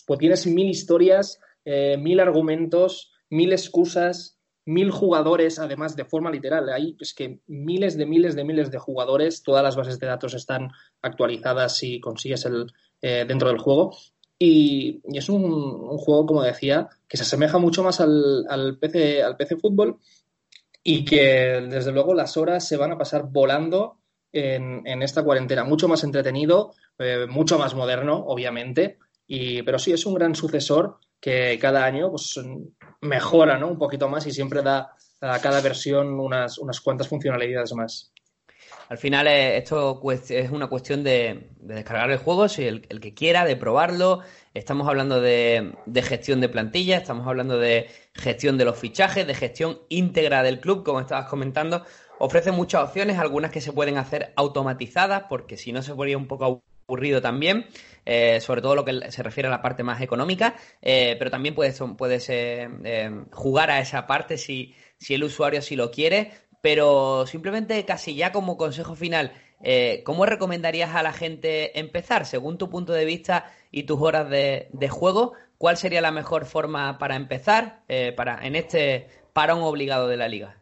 Pues, 0.06 0.20
tienes 0.20 0.48
mil 0.48 0.68
historias, 0.68 1.40
eh, 1.64 1.98
mil 1.98 2.20
argumentos, 2.20 3.14
mil 3.30 3.54
excusas, 3.54 4.40
mil 4.66 4.92
jugadores, 4.92 5.60
además 5.60 5.96
de 5.96 6.06
forma 6.06 6.32
literal. 6.32 6.70
Hay 6.70 6.98
es 7.00 7.14
que 7.14 7.40
miles 7.48 7.98
de 7.98 8.06
miles 8.06 8.36
de 8.36 8.44
miles 8.44 8.72
de 8.72 8.80
jugadores, 8.80 9.44
todas 9.44 9.64
las 9.64 9.76
bases 9.76 10.00
de 10.00 10.08
datos 10.08 10.34
están 10.34 10.72
actualizadas 11.02 11.78
si 11.78 12.00
consigues 12.00 12.46
el 12.46 12.72
eh, 13.02 13.26
dentro 13.28 13.50
del 13.50 13.60
juego. 13.60 13.96
Y, 14.38 15.02
es 15.14 15.30
un, 15.30 15.98
juego, 15.98 16.26
como 16.26 16.44
decía, 16.44 16.90
que 17.08 17.16
se 17.16 17.24
asemeja 17.24 17.58
mucho 17.58 17.84
más 17.84 18.02
al, 18.02 18.46
al, 18.50 18.78
PC, 18.78 19.24
al 19.24 19.38
PC 19.38 19.56
Fútbol 19.58 20.00
y 20.88 21.04
que 21.04 21.66
desde 21.68 21.92
luego 21.92 22.14
las 22.14 22.38
horas 22.38 22.66
se 22.68 22.78
van 22.78 22.92
a 22.92 22.98
pasar 22.98 23.24
volando 23.28 23.98
en, 24.32 24.86
en 24.86 25.02
esta 25.02 25.24
cuarentena. 25.24 25.64
Mucho 25.64 25.88
más 25.88 26.04
entretenido, 26.04 26.74
eh, 27.00 27.26
mucho 27.28 27.58
más 27.58 27.74
moderno, 27.74 28.24
obviamente. 28.28 29.00
Y, 29.26 29.64
pero 29.64 29.80
sí, 29.80 29.94
es 29.94 30.06
un 30.06 30.14
gran 30.14 30.36
sucesor 30.36 31.00
que 31.20 31.58
cada 31.60 31.84
año 31.86 32.12
pues, 32.12 32.40
mejora 33.02 33.58
¿no? 33.58 33.68
un 33.68 33.80
poquito 33.80 34.08
más 34.08 34.28
y 34.28 34.32
siempre 34.32 34.62
da 34.62 34.96
a 35.22 35.40
cada 35.40 35.60
versión 35.60 36.20
unas, 36.20 36.60
unas 36.60 36.80
cuantas 36.82 37.08
funcionalidades 37.08 37.74
más. 37.74 38.14
Al 38.88 38.98
final 38.98 39.28
eh, 39.28 39.58
esto 39.58 40.00
es 40.30 40.52
una 40.52 40.68
cuestión 40.68 41.04
de, 41.04 41.50
descargar 41.60 42.12
el 42.12 42.18
juego, 42.20 42.48
si 42.48 42.66
el, 42.66 42.82
que 42.82 43.14
quiera, 43.14 43.46
de 43.46 43.56
probarlo. 43.56 44.22
Estamos 44.54 44.88
hablando 44.88 45.20
de, 45.22 45.74
gestión 46.04 46.40
de 46.40 46.50
plantilla, 46.50 46.98
estamos 46.98 47.28
hablando 47.28 47.58
de 47.58 47.90
gestión 48.14 48.58
de 48.58 48.66
los 48.66 48.78
fichajes, 48.78 49.26
de 49.26 49.34
gestión 49.34 49.80
íntegra 49.90 50.44
del 50.44 50.60
club, 50.60 50.84
como 50.84 51.00
estabas 51.00 51.28
comentando. 51.28 51.84
Ofrece 52.20 52.52
muchas 52.52 52.84
opciones, 52.84 53.18
algunas 53.18 53.52
que 53.52 53.60
se 53.60 53.74
pueden 53.74 53.98
hacer 53.98 54.32
automatizadas, 54.36 55.24
porque 55.28 55.58
si 55.58 55.72
no 55.72 55.82
se 55.82 55.96
ponía 55.96 56.18
un 56.18 56.28
poco 56.28 56.64
aburrido 56.88 57.22
también, 57.22 57.66
eh, 58.06 58.40
sobre 58.40 58.62
todo 58.62 58.76
lo 58.76 58.86
que 58.86 59.12
se 59.12 59.24
refiere 59.24 59.48
a 59.48 59.52
la 59.52 59.64
parte 59.64 59.84
más 59.84 60.00
económica, 60.00 60.56
eh, 60.82 61.16
pero 61.18 61.32
también 61.32 61.56
puedes, 61.56 61.82
puedes 61.98 62.32
jugar 63.32 63.72
a 63.72 63.80
esa 63.80 64.06
parte 64.06 64.38
si, 64.38 64.76
si 64.98 65.14
el 65.16 65.24
usuario 65.24 65.62
sí 65.62 65.76
lo 65.76 65.92
quiere, 65.92 66.32
pero 66.66 67.28
simplemente 67.28 67.86
casi 67.86 68.16
ya 68.16 68.32
como 68.32 68.58
consejo 68.58 68.96
final, 68.96 69.34
¿cómo 70.04 70.26
recomendarías 70.26 70.96
a 70.96 71.04
la 71.04 71.14
gente 71.14 71.80
empezar? 71.80 72.26
Según 72.26 72.58
tu 72.58 72.72
punto 72.72 72.92
de 72.92 73.06
vista 73.06 73.54
y 73.70 73.84
tus 73.84 74.02
horas 74.02 74.28
de, 74.32 74.90
juego, 74.90 75.34
¿cuál 75.60 75.78
sería 75.78 76.02
la 76.02 76.10
mejor 76.10 76.46
forma 76.46 76.98
para 76.98 77.18
empezar 77.18 77.84
para, 78.18 78.44
en 78.44 78.56
este 78.56 79.10
parón 79.32 79.62
obligado 79.62 80.08
de 80.08 80.18
la 80.18 80.28
liga? 80.28 80.58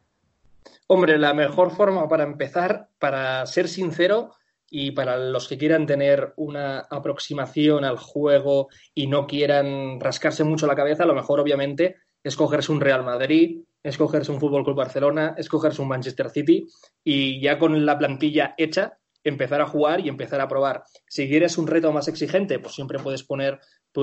Hombre, 0.87 1.17
la 1.17 1.33
mejor 1.33 1.71
forma 1.71 2.09
para 2.09 2.25
empezar, 2.25 2.89
para 2.99 3.45
ser 3.45 3.69
sincero, 3.69 4.33
y 4.69 4.91
para 4.91 5.15
los 5.15 5.47
que 5.47 5.57
quieran 5.57 5.85
tener 5.85 6.33
una 6.35 6.79
aproximación 6.79 7.85
al 7.85 7.97
juego 7.97 8.67
y 8.93 9.07
no 9.07 9.25
quieran 9.25 10.01
rascarse 10.01 10.43
mucho 10.43 10.67
la 10.67 10.75
cabeza, 10.75 11.05
lo 11.05 11.15
mejor 11.15 11.39
obviamente 11.39 11.95
es 12.21 12.35
cogerse 12.35 12.73
un 12.73 12.81
Real 12.81 13.05
Madrid, 13.05 13.61
escogerse 13.83 14.31
un 14.31 14.39
Fútbol 14.39 14.63
Club 14.63 14.77
Barcelona, 14.77 15.35
escogerse 15.37 15.81
un 15.81 15.89
Manchester 15.89 16.29
City 16.29 16.65
y 17.03 17.41
ya 17.41 17.59
con 17.59 17.85
la 17.85 17.97
plantilla 17.97 18.55
hecha 18.57 18.97
empezar 19.23 19.61
a 19.61 19.67
jugar 19.67 20.01
y 20.01 20.09
empezar 20.09 20.41
a 20.41 20.47
probar. 20.47 20.83
Si 21.07 21.27
quieres 21.27 21.57
un 21.57 21.67
reto 21.67 21.91
más 21.91 22.07
exigente, 22.07 22.59
pues 22.59 22.75
siempre 22.75 22.99
puedes 22.99 23.23
poner, 23.23 23.59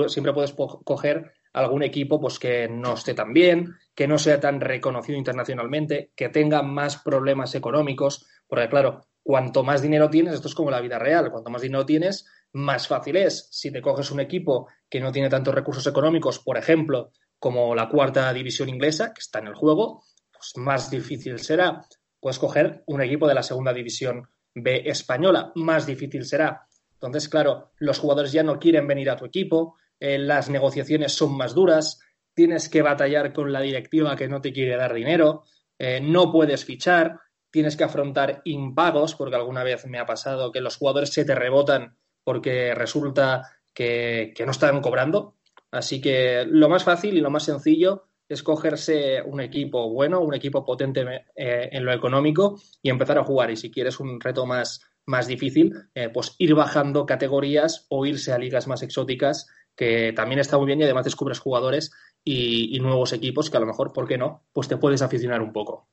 siempre 0.07 0.33
puedes 0.33 0.53
coger 0.53 1.33
algún 1.53 1.83
equipo 1.83 2.19
pues 2.19 2.39
que 2.39 2.67
no 2.67 2.93
esté 2.93 3.13
tan 3.13 3.33
bien, 3.33 3.75
que 3.93 4.07
no 4.07 4.17
sea 4.17 4.39
tan 4.39 4.61
reconocido 4.61 5.17
internacionalmente, 5.17 6.11
que 6.15 6.29
tenga 6.29 6.61
más 6.61 6.97
problemas 6.97 7.53
económicos, 7.55 8.25
porque 8.47 8.69
claro, 8.69 9.01
cuanto 9.23 9.63
más 9.63 9.81
dinero 9.81 10.09
tienes, 10.09 10.35
esto 10.35 10.47
es 10.47 10.55
como 10.55 10.71
la 10.71 10.81
vida 10.81 10.97
real, 10.97 11.29
cuanto 11.31 11.51
más 11.51 11.61
dinero 11.61 11.85
tienes, 11.85 12.25
más 12.53 12.87
fácil 12.87 13.17
es. 13.17 13.47
Si 13.51 13.71
te 13.71 13.81
coges 13.81 14.11
un 14.11 14.19
equipo 14.19 14.67
que 14.89 14.99
no 14.99 15.11
tiene 15.11 15.29
tantos 15.29 15.53
recursos 15.53 15.85
económicos, 15.87 16.39
por 16.39 16.57
ejemplo, 16.57 17.11
como 17.41 17.73
la 17.73 17.89
cuarta 17.89 18.31
división 18.31 18.69
inglesa, 18.69 19.15
que 19.15 19.19
está 19.19 19.39
en 19.39 19.47
el 19.47 19.55
juego, 19.55 20.03
pues 20.31 20.53
más 20.57 20.91
difícil 20.91 21.39
será. 21.39 21.81
Puedes 22.19 22.37
coger 22.37 22.83
un 22.85 23.01
equipo 23.01 23.27
de 23.27 23.33
la 23.33 23.41
segunda 23.41 23.73
división 23.73 24.29
B 24.53 24.83
española, 24.85 25.51
más 25.55 25.87
difícil 25.87 26.23
será. 26.23 26.67
Entonces, 26.93 27.27
claro, 27.27 27.71
los 27.79 27.97
jugadores 27.97 28.31
ya 28.31 28.43
no 28.43 28.59
quieren 28.59 28.85
venir 28.85 29.09
a 29.09 29.15
tu 29.15 29.25
equipo, 29.25 29.75
eh, 29.99 30.19
las 30.19 30.51
negociaciones 30.51 31.13
son 31.13 31.35
más 31.35 31.55
duras, 31.55 31.99
tienes 32.35 32.69
que 32.69 32.83
batallar 32.83 33.33
con 33.33 33.51
la 33.51 33.61
directiva 33.61 34.15
que 34.15 34.27
no 34.27 34.39
te 34.39 34.53
quiere 34.53 34.77
dar 34.77 34.93
dinero, 34.93 35.45
eh, 35.79 35.99
no 35.99 36.31
puedes 36.31 36.63
fichar, 36.63 37.21
tienes 37.49 37.75
que 37.75 37.85
afrontar 37.85 38.43
impagos, 38.45 39.15
porque 39.15 39.35
alguna 39.35 39.63
vez 39.63 39.87
me 39.87 39.97
ha 39.97 40.05
pasado 40.05 40.51
que 40.51 40.61
los 40.61 40.77
jugadores 40.77 41.11
se 41.11 41.25
te 41.25 41.33
rebotan 41.33 41.97
porque 42.23 42.75
resulta 42.75 43.49
que, 43.73 44.31
no 44.45 44.51
están 44.51 44.79
cobrando. 44.81 45.37
Así 45.71 46.01
que 46.01 46.45
lo 46.47 46.67
más 46.67 46.83
fácil 46.83 47.17
y 47.17 47.21
lo 47.21 47.29
más 47.29 47.43
sencillo 47.43 48.07
es 48.27 48.43
cogerse 48.43 49.21
un 49.21 49.41
equipo 49.41 49.89
bueno, 49.89 50.21
un 50.21 50.33
equipo 50.33 50.63
potente 50.63 51.25
eh, 51.35 51.69
en 51.71 51.85
lo 51.85 51.93
económico 51.93 52.61
y 52.81 52.89
empezar 52.89 53.17
a 53.17 53.23
jugar. 53.23 53.51
Y 53.51 53.57
si 53.57 53.71
quieres 53.71 53.99
un 53.99 54.19
reto 54.19 54.45
más, 54.45 54.81
más 55.05 55.27
difícil, 55.27 55.73
eh, 55.95 56.09
pues 56.09 56.35
ir 56.37 56.53
bajando 56.53 57.05
categorías 57.05 57.85
o 57.89 58.05
irse 58.05 58.31
a 58.31 58.37
ligas 58.37 58.67
más 58.67 58.83
exóticas, 58.83 59.47
que 59.75 60.13
también 60.13 60.39
está 60.39 60.57
muy 60.57 60.67
bien 60.67 60.79
y 60.79 60.83
además 60.83 61.05
descubres 61.05 61.39
jugadores 61.39 61.91
y, 62.23 62.77
nuevos 62.79 63.13
equipos 63.13 63.49
que 63.49 63.57
a 63.57 63.61
lo 63.61 63.65
mejor, 63.65 63.91
¿por 63.93 64.07
qué 64.07 64.17
no? 64.17 64.43
Pues 64.53 64.67
te 64.67 64.77
puedes 64.77 65.01
aficionar 65.01 65.41
un 65.41 65.51
poco. 65.51 65.87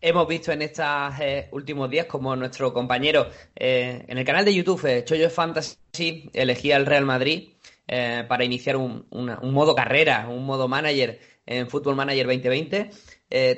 Hemos 0.00 0.26
visto 0.26 0.50
en 0.50 0.62
estos 0.62 1.20
eh, 1.20 1.48
últimos 1.52 1.90
días 1.90 2.06
como 2.06 2.34
nuestro 2.34 2.72
compañero 2.72 3.28
en 3.54 4.18
el 4.18 4.24
canal 4.24 4.44
de 4.44 4.54
YouTube, 4.54 5.04
Choyo 5.04 5.30
Fantasy, 5.30 6.30
elegía 6.32 6.76
el 6.76 6.86
Real 6.86 7.04
Madrid 7.04 7.50
para 8.28 8.44
iniciar 8.44 8.76
un, 8.76 9.06
modo 9.42 9.74
carrera, 9.74 10.28
un 10.28 10.46
modo 10.46 10.68
manager 10.68 11.18
en 11.44 11.68
Football 11.68 11.96
Manager 11.96 12.26
2020. 12.26 12.90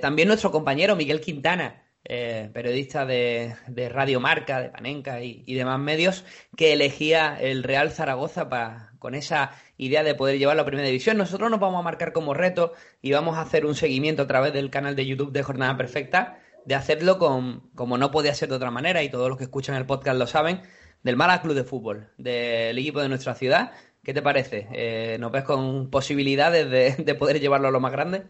también 0.00 0.28
nuestro 0.28 0.50
compañero 0.50 0.96
Miguel 0.96 1.20
Quintana, 1.20 1.82
periodista 2.02 3.04
de, 3.04 3.54
Radio 3.90 4.20
Marca, 4.20 4.60
de 4.60 4.70
Panenca 4.70 5.20
y, 5.22 5.54
demás 5.54 5.78
medios, 5.78 6.24
que 6.56 6.72
elegía 6.72 7.36
el 7.40 7.62
Real 7.62 7.90
Zaragoza 7.90 8.48
con 8.98 9.14
esa 9.14 9.50
idea 9.76 10.02
de 10.02 10.14
poder 10.14 10.38
llevarlo 10.38 10.62
a 10.62 10.66
primera 10.66 10.86
división. 10.86 11.18
Nosotros 11.18 11.50
nos 11.50 11.60
vamos 11.60 11.80
a 11.80 11.82
marcar 11.82 12.12
como 12.12 12.34
reto 12.34 12.72
y 13.00 13.12
vamos 13.12 13.36
a 13.36 13.42
hacer 13.42 13.66
un 13.66 13.74
seguimiento 13.74 14.22
a 14.22 14.26
través 14.26 14.52
del 14.52 14.70
canal 14.70 14.96
de 14.96 15.06
YouTube 15.06 15.32
de 15.32 15.42
Jornada 15.42 15.76
Perfecta, 15.76 16.38
de 16.64 16.74
hacerlo 16.74 17.18
con, 17.18 17.70
como 17.74 17.98
no 17.98 18.10
podía 18.10 18.34
ser 18.34 18.48
de 18.48 18.54
otra 18.54 18.70
manera, 18.70 19.02
y 19.02 19.10
todos 19.10 19.28
los 19.28 19.36
que 19.36 19.44
escuchan 19.44 19.74
el 19.74 19.86
podcast 19.86 20.18
lo 20.18 20.26
saben, 20.26 20.62
del 21.02 21.16
Mala 21.16 21.42
Club 21.42 21.54
de 21.54 21.64
Fútbol, 21.64 22.12
del 22.16 22.78
equipo 22.78 23.00
de 23.00 23.08
nuestra 23.08 23.34
ciudad. 23.34 23.72
¿Qué 24.02 24.12
te 24.12 24.22
parece? 24.22 24.66
Eh, 24.72 25.16
¿Nos 25.20 25.30
ves 25.30 25.44
con 25.44 25.88
posibilidades 25.88 26.68
de, 27.04 27.14
poder 27.14 27.40
llevarlo 27.40 27.68
a 27.68 27.70
lo 27.70 27.80
más 27.80 27.92
grande? 27.92 28.24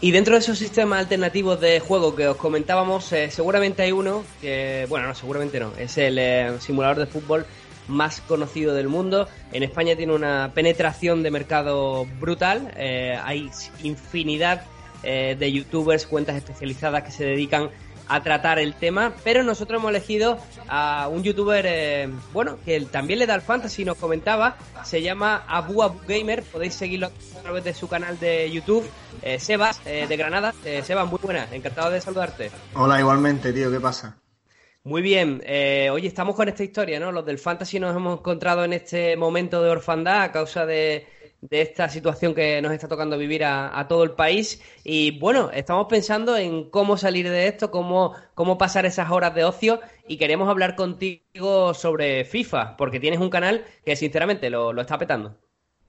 Y 0.03 0.11
dentro 0.11 0.33
de 0.33 0.39
esos 0.39 0.59
sistemas 0.59 0.99
alternativos 0.99 1.61
de 1.61 1.79
juego 1.79 2.13
que 2.13 2.27
os 2.27 2.35
comentábamos, 2.35 3.09
eh, 3.13 3.31
seguramente 3.31 3.83
hay 3.83 3.93
uno 3.93 4.25
que, 4.41 4.85
bueno, 4.89 5.07
no, 5.07 5.15
seguramente 5.15 5.61
no, 5.61 5.71
es 5.77 5.97
el 5.97 6.17
eh, 6.19 6.51
simulador 6.59 6.97
de 6.97 7.05
fútbol 7.05 7.45
más 7.87 8.19
conocido 8.19 8.73
del 8.73 8.89
mundo. 8.89 9.29
En 9.53 9.63
España 9.63 9.95
tiene 9.95 10.11
una 10.11 10.51
penetración 10.53 11.23
de 11.23 11.31
mercado 11.31 12.05
brutal, 12.19 12.73
eh, 12.75 13.17
hay 13.23 13.49
infinidad 13.81 14.65
de 15.03 15.51
youtubers, 15.51 16.05
cuentas 16.05 16.35
especializadas 16.35 17.03
que 17.03 17.11
se 17.11 17.23
dedican 17.23 17.69
a 18.07 18.21
tratar 18.21 18.59
el 18.59 18.73
tema, 18.73 19.13
pero 19.23 19.43
nosotros 19.43 19.79
hemos 19.79 19.89
elegido 19.89 20.37
a 20.67 21.07
un 21.09 21.23
youtuber, 21.23 21.65
eh, 21.67 22.09
bueno, 22.33 22.57
que 22.65 22.79
también 22.81 23.19
le 23.19 23.27
da 23.27 23.33
al 23.33 23.41
fantasy, 23.41 23.85
nos 23.85 23.97
comentaba, 23.97 24.57
se 24.83 25.01
llama 25.01 25.43
Abu 25.47 25.83
Abu 25.83 25.99
Gamer, 26.07 26.43
podéis 26.43 26.73
seguirlo 26.73 27.07
a 27.07 27.41
través 27.41 27.63
de 27.63 27.73
su 27.73 27.87
canal 27.87 28.19
de 28.19 28.49
YouTube, 28.51 28.87
eh, 29.21 29.39
Sebas, 29.39 29.81
eh, 29.85 30.05
de 30.07 30.17
Granada. 30.17 30.53
Sebas, 30.83 31.09
muy 31.09 31.19
buena, 31.21 31.47
encantado 31.51 31.91
de 31.91 32.01
saludarte. 32.01 32.51
Hola, 32.75 32.99
igualmente, 32.99 33.53
tío, 33.53 33.71
¿qué 33.71 33.79
pasa? 33.79 34.17
Muy 34.85 35.01
bien, 35.01 35.41
hoy 35.91 36.05
estamos 36.05 36.35
con 36.35 36.49
esta 36.49 36.61
historia, 36.61 36.99
¿no? 36.99 37.09
Los 37.13 37.25
del 37.25 37.39
fantasy 37.39 37.79
nos 37.79 37.95
hemos 37.95 38.19
encontrado 38.19 38.65
en 38.65 38.73
este 38.73 39.15
momento 39.15 39.63
de 39.63 39.69
orfandad 39.69 40.23
a 40.23 40.31
causa 40.33 40.65
de 40.65 41.07
de 41.49 41.61
esta 41.61 41.89
situación 41.89 42.33
que 42.33 42.61
nos 42.61 42.71
está 42.71 42.87
tocando 42.87 43.17
vivir 43.17 43.43
a, 43.43 43.85
todo 43.89 44.03
el 44.03 44.11
país. 44.11 44.61
Y 44.83 45.19
bueno, 45.19 45.49
estamos 45.53 45.87
pensando 45.89 46.37
en 46.37 46.69
cómo 46.69 46.95
salir 46.95 47.29
de 47.29 47.47
esto, 47.47 47.69
cómo, 47.69 48.13
cómo 48.33 48.57
pasar 48.57 48.85
esas 48.85 49.11
horas 49.11 49.35
de 49.35 49.43
ocio 49.43 49.81
y 50.07 50.17
queremos 50.17 50.49
hablar 50.49 50.75
contigo 50.75 51.73
sobre 51.73 52.23
FIFA, 52.23 52.77
porque 52.77 52.99
tienes 52.99 53.19
un 53.19 53.29
canal 53.29 53.65
que 53.85 53.95
sinceramente 53.95 54.49
lo, 54.49 54.71
lo 54.71 54.81
está 54.81 54.97
petando. 54.97 55.37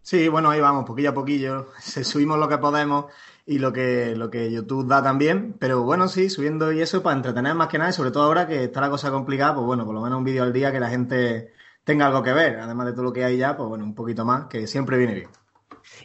Sí, 0.02 0.28
bueno, 0.28 0.50
ahí 0.50 0.60
vamos, 0.60 0.84
poquillo 0.84 1.10
a 1.10 1.14
poquillo. 1.14 1.68
Se 1.78 2.02
subimos 2.02 2.38
lo 2.38 2.48
que 2.48 2.58
podemos 2.58 3.06
y 3.46 3.58
lo 3.58 3.72
que, 3.72 4.14
lo 4.16 4.30
que 4.30 4.50
YouTube 4.50 4.88
da 4.88 5.02
también. 5.02 5.54
Pero 5.60 5.82
bueno, 5.82 6.08
sí, 6.08 6.30
subiendo 6.30 6.72
y 6.72 6.80
eso 6.80 7.02
para 7.02 7.16
entretener 7.16 7.54
más 7.54 7.68
que 7.68 7.78
nada 7.78 7.90
y 7.90 7.92
sobre 7.94 8.10
todo 8.10 8.24
ahora 8.24 8.48
que 8.48 8.64
está 8.64 8.80
la 8.80 8.90
cosa 8.90 9.12
complicada, 9.12 9.54
pues 9.54 9.66
bueno, 9.66 9.86
por 9.86 9.94
lo 9.94 10.02
menos 10.02 10.18
un 10.18 10.24
vídeo 10.24 10.42
al 10.42 10.52
día 10.52 10.72
que 10.72 10.80
la 10.80 10.90
gente 10.90 11.52
tenga 11.84 12.06
algo 12.06 12.22
que 12.22 12.32
ver, 12.32 12.58
además 12.58 12.86
de 12.86 12.92
todo 12.92 13.04
lo 13.04 13.12
que 13.12 13.24
hay 13.24 13.36
ya, 13.36 13.56
pues 13.56 13.68
bueno, 13.68 13.84
un 13.84 13.94
poquito 13.94 14.24
más, 14.24 14.46
que 14.46 14.66
siempre 14.66 14.98
viene 14.98 15.14
bien. 15.14 15.43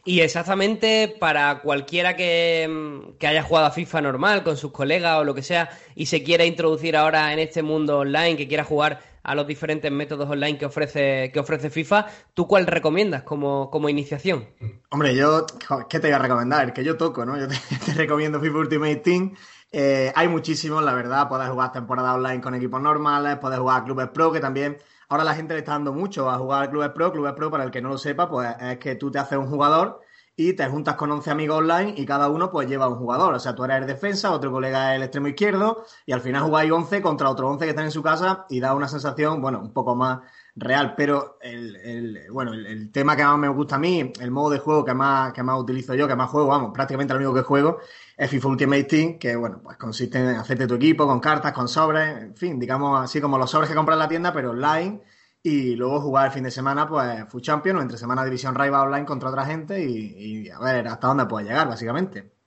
Y 0.06 0.22
exactamente 0.22 1.16
para 1.20 1.62
cualquiera 1.62 2.16
que, 2.16 3.16
haya 3.22 3.44
jugado 3.44 3.68
a 3.68 3.72
FIFA 3.72 4.02
normal 4.02 4.44
con 4.44 4.58
sus 4.58 4.72
colegas 4.72 5.20
o 5.20 5.24
lo 5.24 5.36
que 5.36 5.44
sea 5.44 5.70
y 5.96 6.06
se 6.06 6.24
quiera 6.24 6.46
introducir 6.46 6.96
ahora 6.96 7.34
en 7.34 7.40
este 7.40 7.62
mundo 7.62 8.00
online, 8.00 8.38
que 8.38 8.48
quiera 8.48 8.64
jugar 8.64 9.02
a 9.24 9.36
los 9.36 9.46
diferentes 9.46 9.92
métodos 9.92 10.30
online 10.30 10.58
que 10.58 10.66
ofrece, 10.66 11.32
que 11.32 11.40
ofrece 11.40 11.70
FIFA, 11.70 12.08
¿tú 12.34 12.48
cuál 12.48 12.66
recomiendas 12.66 13.24
como, 13.24 13.90
iniciación? 13.90 14.48
Hombre, 14.90 15.16
yo, 15.16 15.46
¿qué 15.90 16.00
te 16.00 16.08
voy 16.08 16.16
a 16.16 16.20
recomendar? 16.20 16.66
El 16.66 16.74
que 16.74 16.84
yo 16.84 16.98
toco, 16.98 17.26
¿no? 17.26 17.38
Yo 17.38 17.48
te, 17.86 17.94
recomiendo 17.94 18.40
FIFA 18.40 18.58
Ultimate 18.58 18.96
Team. 18.98 19.36
Eh, 19.72 20.12
hay 20.16 20.28
muchísimos, 20.28 20.84
la 20.84 20.94
verdad. 20.94 21.28
Puedes 21.28 21.50
jugar 21.50 21.72
temporada 21.72 22.16
online 22.16 22.42
con 22.42 22.56
equipos 22.56 22.82
normales, 22.82 23.38
puedes 23.40 23.60
jugar 23.60 23.82
a 23.82 23.86
clubes 23.86 24.08
pro, 24.08 24.32
que 24.32 24.40
también 24.40 24.78
Ahora 25.10 25.24
la 25.24 25.34
gente 25.34 25.54
le 25.54 25.60
está 25.60 25.72
dando 25.72 25.92
mucho 25.92 26.30
a 26.30 26.38
jugar 26.38 26.70
Clubes 26.70 26.92
Pro. 26.92 27.12
Clubes 27.12 27.34
Pro, 27.34 27.50
para 27.50 27.64
el 27.64 27.72
que 27.72 27.82
no 27.82 27.90
lo 27.90 27.98
sepa, 27.98 28.30
pues 28.30 28.56
es 28.60 28.78
que 28.78 28.96
tú 28.96 29.10
te 29.10 29.18
haces 29.18 29.40
un 29.40 29.48
jugador 29.48 30.02
y 30.36 30.54
te 30.54 30.68
juntas 30.68 30.96
con 30.96 31.12
11 31.12 31.32
amigos 31.32 31.58
online 31.58 31.96
y 31.98 32.06
cada 32.06 32.30
uno 32.30 32.52
pues 32.52 32.70
lleva 32.70 32.88
un 32.88 32.96
jugador. 32.96 33.34
O 33.34 33.40
sea, 33.40 33.56
tú 33.56 33.66
eres 33.66 33.82
el 33.82 33.88
defensa, 33.88 34.32
otro 34.32 34.52
colega 34.52 34.92
es 34.94 34.98
el 34.98 35.04
extremo 35.04 35.28
izquierdo 35.28 35.84
y 36.06 36.12
al 36.12 36.22
final 36.22 36.44
jugáis 36.44 36.72
11 36.72 37.02
contra 37.02 37.30
otro 37.30 37.50
11 37.50 37.66
que 37.66 37.70
están 37.72 37.86
en 37.86 37.92
su 37.92 38.04
casa 38.04 38.46
y 38.50 38.60
da 38.60 38.76
una 38.76 38.88
sensación, 38.88 39.42
bueno, 39.42 39.60
un 39.60 39.74
poco 39.74 39.96
más 39.96 40.20
real. 40.60 40.94
Pero 40.96 41.38
el, 41.42 42.28
bueno, 42.32 42.54
el, 42.54 42.92
tema 42.92 43.16
que 43.16 43.24
más 43.24 43.38
me 43.38 43.48
gusta 43.50 43.76
a 43.76 43.80
mí, 43.80 44.12
el 44.20 44.32
modo 44.32 44.52
de 44.52 44.60
juego 44.60 44.84
que 44.86 44.94
más, 44.94 45.34
que 45.34 45.44
más 45.44 45.60
utilizo 45.60 45.94
yo, 45.96 46.08
que 46.08 46.16
más 46.16 46.30
juego, 46.30 46.48
vamos, 46.48 46.72
prácticamente 46.74 47.14
lo 47.14 47.20
único 47.20 47.34
que 47.34 47.42
juego, 47.42 47.80
es 48.18 48.30
FIFA 48.30 48.48
Ultimate 48.50 48.84
Team, 48.84 49.20
que 49.20 49.36
bueno, 49.36 49.62
pues 49.64 49.78
consiste 49.78 50.20
en 50.20 50.28
hacerte 50.36 50.68
tu 50.68 50.76
equipo 50.76 51.08
con 51.08 51.20
cartas, 51.20 51.54
con 51.54 51.68
sobres, 51.68 52.24
en 52.24 52.36
fin, 52.36 52.60
digamos 52.60 53.02
así 53.02 53.22
como 53.22 53.38
los 53.38 53.50
sobres 53.50 53.70
que 53.70 53.76
compras 53.76 53.96
en 53.96 54.00
la 54.00 54.08
tienda, 54.10 54.34
pero 54.34 54.52
online. 54.52 55.02
Y 55.42 55.76
luego 55.76 56.02
jugar 56.02 56.28
el 56.28 56.32
fin 56.34 56.44
de 56.44 56.52
semana, 56.52 56.88
pues, 56.88 57.26
Food 57.30 57.42
Champion 57.42 57.78
o 57.78 57.82
entre 57.82 57.98
semana 57.98 58.26
División 58.26 58.56
Rival 58.56 58.88
Online 58.88 59.06
contra 59.06 59.30
otra 59.30 59.46
gente 59.46 59.82
y, 59.82 60.50
a 60.50 60.60
ver 60.60 60.88
hasta 60.88 61.08
dónde 61.08 61.26
puede 61.28 61.48
llegar, 61.48 61.68
básicamente. 61.68 62.39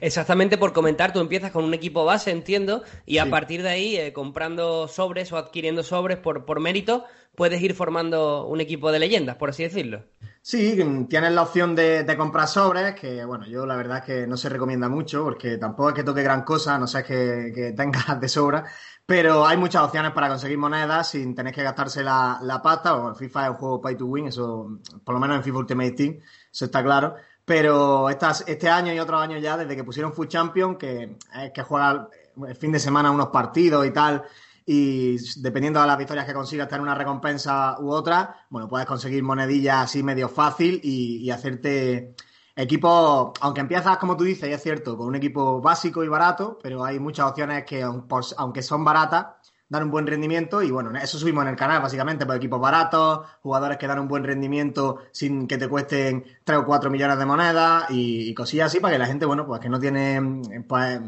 Exactamente 0.00 0.58
por 0.58 0.72
comentar, 0.72 1.12
tú 1.12 1.20
empiezas 1.20 1.52
con 1.52 1.64
un 1.64 1.74
equipo 1.74 2.04
base, 2.04 2.30
entiendo, 2.30 2.82
y 3.04 3.18
a 3.18 3.30
partir 3.30 3.62
de 3.62 3.68
ahí, 3.68 3.96
eh, 3.96 4.12
comprando 4.12 4.88
sobres 4.88 5.32
o 5.32 5.36
adquiriendo 5.36 5.82
sobres 5.82 6.18
por, 6.18 6.44
por 6.44 6.60
mérito, 6.60 7.04
puedes 7.34 7.60
ir 7.62 7.74
formando 7.74 8.46
un 8.46 8.60
equipo 8.60 8.90
de 8.90 8.98
leyendas, 8.98 9.36
por 9.36 9.50
así 9.50 9.62
decirlo. 9.62 10.02
Sí, 10.42 10.78
tienes 11.08 11.32
la 11.32 11.42
opción 11.42 11.74
de, 11.74 12.06
comprar 12.16 12.48
sobres, 12.48 12.94
que 12.94 13.24
bueno, 13.24 13.46
yo 13.46 13.66
la 13.66 13.76
verdad 13.76 13.98
es 13.98 14.04
que 14.04 14.26
no 14.26 14.36
se 14.36 14.48
recomienda 14.48 14.88
mucho, 14.88 15.24
porque 15.24 15.58
tampoco 15.58 15.90
es 15.90 15.94
que 15.96 16.04
toque 16.04 16.22
gran 16.22 16.42
cosa, 16.42 16.78
no 16.78 16.86
sé 16.86 17.02
que, 17.04 17.52
que 17.54 17.72
tengas 17.72 18.20
de 18.20 18.28
sobra, 18.28 18.64
pero 19.04 19.46
hay 19.46 19.56
muchas 19.56 19.82
opciones 19.82 20.12
para 20.12 20.28
conseguir 20.28 20.58
monedas 20.58 21.10
sin 21.10 21.34
tener 21.34 21.52
que 21.54 21.62
gastarse 21.62 22.02
la, 22.02 22.38
la 22.42 22.62
pasta, 22.62 22.96
o 22.96 23.14
FIFA 23.14 23.44
es 23.44 23.50
un 23.50 23.56
juego 23.56 23.80
pay 23.80 23.96
to 23.96 24.06
win, 24.06 24.28
eso, 24.28 24.78
por 25.04 25.14
lo 25.14 25.20
menos 25.20 25.36
en 25.36 25.42
FIFA 25.42 25.58
Ultimate 25.58 25.92
Team, 25.92 26.18
eso 26.52 26.64
está 26.64 26.82
claro. 26.82 27.16
Pero 27.46 28.10
este 28.10 28.68
año 28.68 28.92
y 28.92 28.98
otros 28.98 29.22
años 29.22 29.40
ya, 29.40 29.56
desde 29.56 29.76
que 29.76 29.84
pusieron 29.84 30.12
Food 30.12 30.26
Champion, 30.26 30.76
que 30.76 31.16
es 31.32 31.52
que 31.52 31.62
juega 31.62 32.08
el 32.44 32.56
fin 32.56 32.72
de 32.72 32.80
semana 32.80 33.12
unos 33.12 33.28
partidos 33.28 33.86
y 33.86 33.92
tal, 33.92 34.24
y 34.66 35.16
dependiendo 35.40 35.80
de 35.80 35.86
las 35.86 35.96
victorias 35.96 36.26
que 36.26 36.34
consigas 36.34 36.66
tener 36.66 36.80
una 36.82 36.96
recompensa 36.96 37.76
u 37.78 37.90
otra, 37.90 38.44
bueno, 38.50 38.66
puedes 38.66 38.84
conseguir 38.84 39.22
monedillas 39.22 39.84
así 39.84 40.02
medio 40.02 40.28
fácil 40.28 40.80
y, 40.82 41.30
hacerte 41.30 42.16
equipo, 42.56 43.32
aunque 43.40 43.60
empiezas, 43.60 43.96
como 43.98 44.16
tú 44.16 44.24
dices, 44.24 44.48
y 44.48 44.52
es 44.52 44.62
cierto, 44.62 44.96
con 44.96 45.06
un 45.06 45.14
equipo 45.14 45.60
básico 45.60 46.02
y 46.02 46.08
barato, 46.08 46.58
pero 46.60 46.84
hay 46.84 46.98
muchas 46.98 47.30
opciones 47.30 47.64
que, 47.64 47.80
aunque 47.82 48.62
son 48.62 48.84
baratas, 48.84 49.26
dan 49.68 49.84
un 49.84 49.90
buen 49.90 50.06
rendimiento 50.06 50.62
y 50.62 50.70
bueno, 50.70 50.96
eso 50.96 51.18
subimos 51.18 51.42
en 51.42 51.50
el 51.50 51.56
canal 51.56 51.82
básicamente, 51.82 52.26
por 52.26 52.36
equipos 52.36 52.60
baratos, 52.60 53.26
jugadores 53.42 53.78
que 53.78 53.86
dan 53.86 53.98
un 53.98 54.08
buen 54.08 54.24
rendimiento 54.24 54.98
sin 55.12 55.46
que 55.46 55.58
te 55.58 55.68
cuesten 55.68 56.24
3 56.44 56.58
o 56.58 56.64
4 56.64 56.90
millones 56.90 57.18
de 57.18 57.26
monedas 57.26 57.90
y, 57.90 58.28
y 58.28 58.34
cosillas 58.34 58.66
así 58.66 58.80
para 58.80 58.94
que 58.94 58.98
la 58.98 59.06
gente, 59.06 59.26
bueno, 59.26 59.46
pues 59.46 59.60
que 59.60 59.68
no 59.68 59.80
tiene 59.80 60.42
pues 60.68 61.00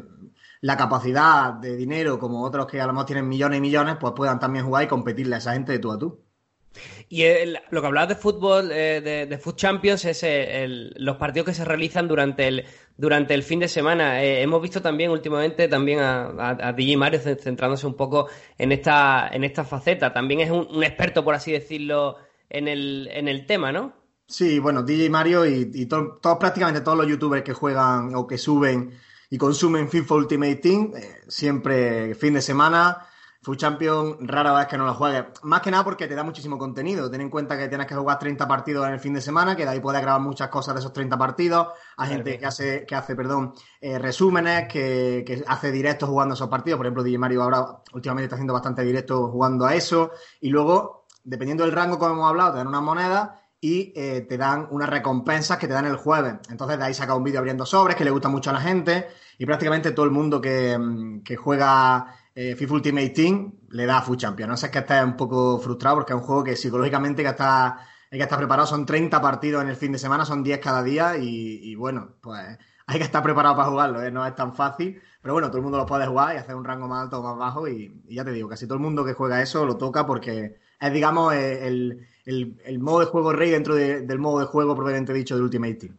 la 0.60 0.76
capacidad 0.76 1.52
de 1.54 1.76
dinero, 1.76 2.18
como 2.18 2.42
otros 2.42 2.66
que 2.66 2.80
a 2.80 2.86
lo 2.86 2.92
mejor 2.92 3.06
tienen 3.06 3.28
millones 3.28 3.58
y 3.58 3.60
millones, 3.60 3.96
pues 4.00 4.12
puedan 4.16 4.40
también 4.40 4.64
jugar 4.64 4.84
y 4.84 4.88
competirle 4.88 5.36
a 5.36 5.38
esa 5.38 5.52
gente 5.52 5.72
de 5.72 5.78
tú 5.78 5.92
a 5.92 5.98
tú. 5.98 6.20
Y 7.08 7.24
lo 7.70 7.80
que 7.80 7.86
hablabas 7.86 8.10
de 8.10 8.14
fútbol, 8.14 8.70
eh, 8.72 9.26
de, 9.28 9.38
Food 9.38 9.56
Champions, 9.56 10.04
es 10.04 10.22
eh, 10.22 10.66
los 10.68 11.16
partidos 11.16 11.46
que 11.46 11.54
se 11.54 11.64
realizan 11.64 12.06
durante 12.06 12.46
el, 12.48 12.64
durante 12.98 13.32
el 13.32 13.42
fin 13.42 13.60
de 13.60 13.68
semana. 13.68 14.22
Eh, 14.22 14.42
hemos 14.42 14.60
visto 14.60 14.82
también 14.82 15.10
últimamente 15.10 15.68
también 15.68 16.00
a, 16.00 16.28
a, 16.50 16.76
Mario 16.98 17.20
centrándose 17.20 17.86
un 17.86 17.94
poco 17.94 18.28
en 18.58 18.72
esta, 18.72 19.28
en 19.32 19.44
esta 19.44 19.64
faceta. 19.64 20.12
También 20.12 20.40
es 20.40 20.50
un, 20.50 20.82
experto, 20.84 21.24
por 21.24 21.34
así 21.34 21.52
decirlo, 21.52 22.16
en 22.50 22.68
el, 22.68 23.08
en 23.12 23.28
el 23.28 23.46
tema, 23.46 23.72
¿no? 23.72 23.94
Sí, 24.26 24.58
bueno, 24.58 24.82
DJ 24.82 25.08
Mario 25.08 25.46
y, 25.46 25.86
todos, 25.86 26.18
prácticamente 26.38 26.82
todos 26.82 26.98
los 26.98 27.06
youtubers 27.06 27.42
que 27.42 27.54
juegan 27.54 28.14
o 28.14 28.26
que 28.26 28.36
suben 28.36 28.90
y 29.30 29.38
consumen 29.38 29.88
FIFA 29.88 30.14
Ultimate 30.16 30.56
Team, 30.56 30.92
siempre 31.28 32.14
fin 32.14 32.34
de 32.34 32.42
semana 32.42 33.06
Food 33.48 33.56
Champion 33.56 34.28
rara 34.28 34.52
vez 34.52 34.66
que 34.66 34.76
no 34.76 34.84
lo 34.84 34.92
juegues. 34.92 35.24
Más 35.44 35.62
que 35.62 35.70
nada 35.70 35.82
porque 35.82 36.06
te 36.06 36.14
da 36.14 36.22
muchísimo 36.22 36.58
contenido. 36.58 37.10
Ten 37.10 37.22
en 37.22 37.30
cuenta 37.30 37.56
que 37.56 37.66
tienes 37.66 37.86
que 37.86 37.94
jugar 37.94 38.18
30 38.18 38.46
partidos 38.46 38.86
en 38.86 38.92
el 38.92 39.00
fin 39.00 39.14
de 39.14 39.22
semana, 39.22 39.56
que 39.56 39.64
de 39.64 39.70
ahí 39.70 39.80
puedes 39.80 40.02
grabar 40.02 40.20
muchas 40.20 40.50
cosas 40.50 40.74
de 40.74 40.80
esos 40.80 40.92
30 40.92 41.16
partidos. 41.16 41.68
Hay 41.96 42.10
gente 42.10 42.38
que 42.38 42.44
hace, 42.44 42.84
que 42.84 42.94
hace 42.94 43.16
perdón, 43.16 43.54
eh, 43.80 43.98
resúmenes, 43.98 44.68
que, 44.68 45.42
hace 45.46 45.72
directos 45.72 46.10
jugando 46.10 46.34
esos 46.34 46.50
partidos. 46.50 46.76
Por 46.76 46.84
ejemplo, 46.84 47.02
DJ 47.02 47.16
Mario 47.16 47.42
ahora 47.42 47.64
últimamente 47.94 48.24
está 48.24 48.36
haciendo 48.36 48.52
bastante 48.52 48.82
directos 48.82 49.30
jugando 49.30 49.64
a 49.64 49.74
eso. 49.74 50.10
Y 50.42 50.50
luego, 50.50 51.06
dependiendo 51.24 51.64
del 51.64 51.72
rango, 51.72 51.98
como 51.98 52.12
hemos 52.12 52.28
hablado, 52.28 52.52
te 52.52 52.58
dan 52.58 52.66
una 52.66 52.82
moneda 52.82 53.40
y 53.62 53.94
eh, 53.96 54.26
te 54.28 54.36
dan 54.36 54.68
unas 54.72 54.90
recompensas 54.90 55.56
que 55.56 55.66
te 55.66 55.72
dan 55.72 55.86
el 55.86 55.96
jueves. 55.96 56.34
Entonces 56.50 56.78
de 56.78 56.84
ahí 56.84 56.92
saca 56.92 57.14
un 57.14 57.24
vídeo 57.24 57.38
abriendo 57.38 57.64
sobres 57.64 57.96
que 57.96 58.04
le 58.04 58.10
gusta 58.10 58.28
mucho 58.28 58.50
a 58.50 58.52
la 58.52 58.60
gente 58.60 59.08
y 59.38 59.46
prácticamente 59.46 59.92
todo 59.92 60.04
el 60.04 60.12
mundo 60.12 60.38
que, 60.38 61.20
que 61.24 61.34
juega 61.34 62.14
eh, 62.40 62.54
FIFA 62.54 62.74
Ultimate 62.74 63.10
Team 63.10 63.52
le 63.70 63.84
da 63.84 63.98
a 63.98 64.02
Food 64.02 64.18
Champions. 64.18 64.48
No 64.48 64.56
sé, 64.56 64.66
es 64.66 64.72
que 64.72 64.78
estés 64.78 65.02
un 65.02 65.16
poco 65.16 65.58
frustrado 65.58 65.96
porque 65.96 66.12
es 66.12 66.20
un 66.20 66.24
juego 66.24 66.44
que 66.44 66.54
psicológicamente 66.54 67.24
que 67.24 67.30
está, 67.30 67.80
hay 68.12 68.16
que 68.16 68.22
estar 68.22 68.38
preparado. 68.38 68.68
Son 68.68 68.86
30 68.86 69.20
partidos 69.20 69.60
en 69.62 69.68
el 69.68 69.74
fin 69.74 69.90
de 69.90 69.98
semana, 69.98 70.24
son 70.24 70.44
10 70.44 70.60
cada 70.60 70.84
día 70.84 71.16
y, 71.18 71.74
bueno, 71.74 72.14
pues 72.20 72.56
hay 72.86 72.98
que 72.98 73.04
estar 73.04 73.24
preparado 73.24 73.56
para 73.56 73.68
jugarlo, 73.68 74.02
¿eh? 74.04 74.12
no 74.12 74.24
es 74.24 74.36
tan 74.36 74.54
fácil. 74.54 75.02
Pero 75.20 75.34
bueno, 75.34 75.48
todo 75.48 75.56
el 75.56 75.64
mundo 75.64 75.78
lo 75.78 75.86
puede 75.86 76.06
jugar 76.06 76.36
y 76.36 76.38
hacer 76.38 76.54
un 76.54 76.64
rango 76.64 76.86
más 76.86 77.02
alto 77.02 77.18
o 77.18 77.22
más 77.24 77.36
bajo 77.36 77.66
y, 77.66 78.04
ya 78.08 78.24
te 78.24 78.30
digo, 78.30 78.48
casi 78.48 78.66
todo 78.66 78.76
el 78.76 78.84
mundo 78.84 79.04
que 79.04 79.14
juega 79.14 79.42
eso 79.42 79.66
lo 79.66 79.76
toca 79.76 80.06
porque 80.06 80.60
es, 80.80 80.92
digamos, 80.92 81.34
el, 81.34 82.06
modo 82.78 83.00
de 83.00 83.06
juego 83.06 83.32
rey 83.32 83.50
dentro 83.50 83.74
del 83.74 84.18
modo 84.20 84.38
de 84.38 84.46
juego 84.46 84.76
propiamente 84.76 85.12
dicho 85.12 85.34
de 85.34 85.42
Ultimate 85.42 85.74
Team. 85.74 85.98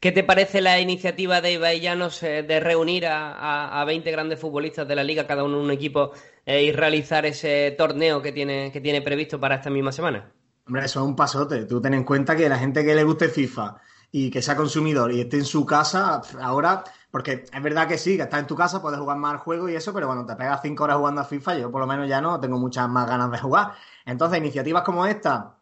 ¿Qué 0.00 0.12
te 0.12 0.24
parece 0.24 0.60
la 0.60 0.80
iniciativa 0.80 1.40
de 1.40 1.52
Ibai 1.52 1.80
Llanos 1.80 2.22
eh, 2.22 2.42
de 2.42 2.60
reunir 2.60 3.06
a, 3.06 3.84
20 3.86 4.10
grandes 4.10 4.38
futbolistas 4.38 4.86
de 4.86 4.94
la 4.94 5.04
liga, 5.04 5.26
cada 5.26 5.44
uno 5.44 5.58
en 5.58 5.64
un 5.64 5.70
equipo, 5.70 6.12
eh, 6.46 6.62
y 6.62 6.72
realizar 6.72 7.26
ese 7.26 7.74
torneo 7.76 8.22
que 8.22 8.32
tiene, 8.32 8.70
que 8.72 8.80
tiene 8.80 9.02
previsto 9.02 9.40
para 9.40 9.56
esta 9.56 9.70
misma 9.70 9.92
semana? 9.92 10.32
Hombre, 10.66 10.84
eso 10.84 11.00
es 11.00 11.06
un 11.06 11.16
pasote. 11.16 11.64
Tú 11.64 11.80
ten 11.80 11.94
en 11.94 12.04
cuenta 12.04 12.36
que 12.36 12.48
la 12.48 12.58
gente 12.58 12.84
que 12.84 12.94
le 12.94 13.04
guste 13.04 13.28
FIFA 13.28 13.80
y 14.10 14.30
que 14.30 14.42
sea 14.42 14.56
consumidor 14.56 15.12
y 15.12 15.20
esté 15.20 15.38
en 15.38 15.44
su 15.44 15.66
casa, 15.66 16.22
ahora, 16.40 16.84
porque 17.10 17.44
es 17.52 17.62
verdad 17.62 17.88
que 17.88 17.98
sí, 17.98 18.16
que 18.16 18.22
estás 18.22 18.40
en 18.40 18.46
tu 18.46 18.54
casa, 18.54 18.80
puedes 18.80 18.98
jugar 18.98 19.16
más 19.18 19.32
al 19.32 19.38
juego 19.38 19.68
y 19.68 19.76
eso, 19.76 19.92
pero 19.92 20.06
bueno, 20.06 20.24
te 20.24 20.36
pegas 20.36 20.60
5 20.62 20.84
horas 20.84 20.96
jugando 20.96 21.20
a 21.20 21.24
FIFA, 21.24 21.58
yo 21.58 21.70
por 21.70 21.80
lo 21.80 21.86
menos 21.86 22.08
ya 22.08 22.20
no 22.20 22.38
tengo 22.40 22.58
muchas 22.58 22.88
más 22.88 23.06
ganas 23.06 23.30
de 23.30 23.38
jugar. 23.38 23.72
Entonces, 24.04 24.38
iniciativas 24.38 24.82
como 24.82 25.06
esta, 25.06 25.57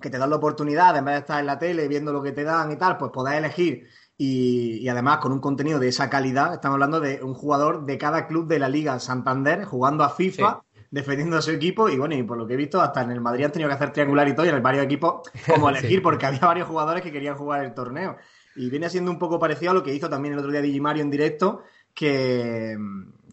que 0.00 0.10
te 0.10 0.18
dan 0.18 0.30
la 0.30 0.36
oportunidad, 0.36 0.96
en 0.96 1.04
vez 1.04 1.14
de 1.14 1.20
estar 1.20 1.40
en 1.40 1.46
la 1.46 1.58
tele 1.58 1.88
viendo 1.88 2.12
lo 2.12 2.22
que 2.22 2.32
te 2.32 2.44
dan 2.44 2.72
y 2.72 2.76
tal, 2.76 2.96
pues 2.96 3.10
poder 3.10 3.36
elegir 3.36 3.86
y, 4.22 4.86
además 4.86 5.16
con 5.16 5.32
un 5.32 5.40
contenido 5.40 5.78
de 5.78 5.88
esa 5.88 6.10
calidad, 6.10 6.52
estamos 6.52 6.74
hablando 6.74 7.00
de 7.00 7.22
un 7.22 7.32
jugador 7.32 7.86
de 7.86 7.96
cada 7.96 8.26
club 8.26 8.46
de 8.46 8.58
la 8.58 8.68
Liga 8.68 9.00
Santander 9.00 9.64
jugando 9.64 10.04
a 10.04 10.10
FIFA. 10.10 10.62
defendiendo 10.90 11.38
a 11.38 11.42
su 11.42 11.52
equipo 11.52 11.88
y 11.88 11.96
bueno, 11.96 12.14
y 12.14 12.22
por 12.22 12.36
lo 12.36 12.46
que 12.46 12.52
he 12.52 12.56
visto, 12.56 12.82
hasta 12.82 13.00
en 13.00 13.12
el 13.12 13.20
Madrid 13.22 13.44
han 13.44 13.52
tenido 13.52 13.70
que 13.70 13.76
hacer 13.76 13.94
triangular 13.94 14.28
y 14.28 14.34
todo, 14.34 14.44
y 14.44 14.50
en 14.50 14.62
varios 14.62 14.84
equipos 14.84 15.22
como 15.46 15.70
elegir, 15.70 16.02
porque 16.02 16.26
había 16.26 16.40
varios 16.40 16.68
jugadores 16.68 17.02
que 17.02 17.10
querían 17.10 17.36
jugar 17.36 17.64
el 17.64 17.72
torneo. 17.72 18.18
Y 18.56 18.68
viene 18.68 18.90
siendo 18.90 19.10
un 19.10 19.18
poco 19.18 19.38
parecido 19.38 19.70
a 19.70 19.74
lo 19.74 19.82
que 19.82 19.94
hizo 19.94 20.10
también 20.10 20.34
el 20.34 20.40
otro 20.40 20.50
día 20.50 20.60
Digimario 20.60 21.02
en 21.02 21.10
directo, 21.10 21.62
que, 21.94 22.76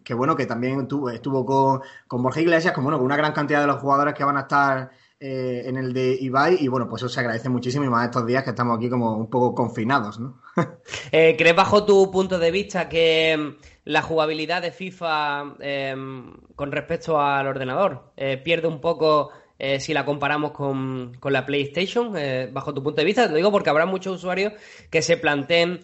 que 0.05 0.13
bueno, 0.13 0.37
que 0.37 0.45
también 0.45 0.79
estuvo, 0.79 1.09
estuvo 1.09 1.45
con, 1.45 1.81
con 2.07 2.23
Borja 2.23 2.39
Iglesias, 2.39 2.73
con, 2.73 2.85
bueno, 2.85 2.97
con 2.97 3.05
una 3.07 3.17
gran 3.17 3.33
cantidad 3.33 3.59
de 3.59 3.67
los 3.67 3.81
jugadores 3.81 4.13
que 4.13 4.23
van 4.23 4.37
a 4.37 4.41
estar 4.41 4.89
eh, 5.19 5.63
en 5.65 5.77
el 5.77 5.93
de 5.93 6.15
Ibai 6.21 6.57
y 6.59 6.67
bueno, 6.67 6.87
pues 6.87 7.01
eso 7.01 7.09
se 7.09 7.19
agradece 7.19 7.49
muchísimo 7.49 7.83
y 7.83 7.89
más 7.89 8.05
estos 8.05 8.27
días 8.27 8.43
que 8.43 8.51
estamos 8.51 8.77
aquí 8.77 8.87
como 8.87 9.17
un 9.17 9.31
poco 9.31 9.55
confinados, 9.55 10.19
¿no? 10.19 10.39
Eh, 11.11 11.35
¿Crees 11.35 11.55
bajo 11.55 11.85
tu 11.85 12.11
punto 12.11 12.37
de 12.37 12.51
vista 12.51 12.87
que 12.87 13.35
mm, 13.35 13.55
la 13.85 14.03
jugabilidad 14.03 14.61
de 14.61 14.71
FIFA 14.71 15.55
em, 15.59 16.33
con 16.55 16.71
respecto 16.71 17.19
al 17.19 17.47
ordenador 17.47 18.11
eh, 18.15 18.37
pierde 18.37 18.67
un 18.67 18.79
poco 18.79 19.31
si 19.79 19.91
la 19.91 20.05
comparamos 20.05 20.51
con, 20.51 21.17
la 21.23 21.43
PlayStation, 21.43 22.13
bajo 22.53 22.75
tu 22.75 22.83
punto 22.83 23.01
de 23.01 23.05
vista. 23.05 23.27
Te 23.27 23.33
digo 23.33 23.51
porque 23.51 23.71
habrá 23.71 23.87
muchos 23.87 24.17
usuarios 24.17 24.53
que 24.91 25.01
se 25.01 25.17
planteen, 25.17 25.79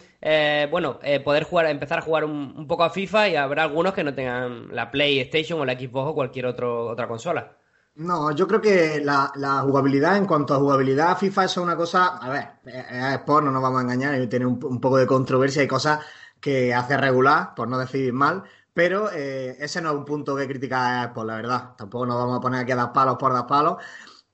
bueno, 0.70 1.00
poder 1.24 1.42
jugar, 1.42 1.66
empezar 1.66 1.98
a 1.98 2.02
jugar 2.02 2.24
un, 2.24 2.68
poco 2.68 2.84
a 2.84 2.90
FIFA 2.90 3.30
y 3.30 3.34
habrá 3.34 3.64
algunos 3.64 3.92
que 3.92 4.04
no 4.04 4.14
tengan 4.14 4.68
la 4.72 4.92
PlayStation 4.92 5.60
o 5.60 5.64
la 5.64 5.76
Xbox 5.76 6.10
o 6.10 6.14
cualquier 6.14 6.46
otro, 6.46 6.86
otra 6.86 7.08
consola. 7.08 7.56
No, 7.96 8.32
yo 8.32 8.48
creo 8.48 8.60
que 8.60 9.00
la, 9.00 9.60
jugabilidad, 9.64 10.16
en 10.16 10.26
cuanto 10.26 10.54
a 10.54 10.58
jugabilidad, 10.58 11.16
FIFA 11.16 11.44
es 11.44 11.56
una 11.58 11.76
cosa, 11.76 12.16
a 12.16 12.28
ver, 12.28 12.48
es 12.66 13.14
Sport, 13.20 13.44
no 13.44 13.52
nos 13.52 13.62
vamos 13.62 13.78
a 13.78 13.82
engañar, 13.82 14.28
tiene 14.28 14.46
un, 14.46 14.58
poco 14.80 14.96
de 14.96 15.06
controversia 15.06 15.62
y 15.62 15.68
cosas 15.68 16.00
que 16.40 16.74
hace 16.74 16.96
regular, 16.96 17.54
por 17.54 17.68
no 17.68 17.78
decir 17.78 18.12
mal, 18.12 18.42
pero 18.72 19.12
eh, 19.12 19.56
ese 19.60 19.80
no 19.80 19.90
es 19.90 19.96
un 19.96 20.04
punto 20.04 20.34
que 20.34 20.48
critica 20.48 21.02
a 21.02 21.04
Sport, 21.06 21.28
la 21.28 21.36
verdad. 21.36 21.76
Tampoco 21.76 22.06
nos 22.06 22.16
vamos 22.16 22.38
a 22.38 22.40
poner 22.40 22.60
aquí 22.62 22.72
a 22.72 22.76
dar 22.76 22.92
palos 22.92 23.16
por 23.16 23.32
dar 23.32 23.46
palos. 23.46 23.76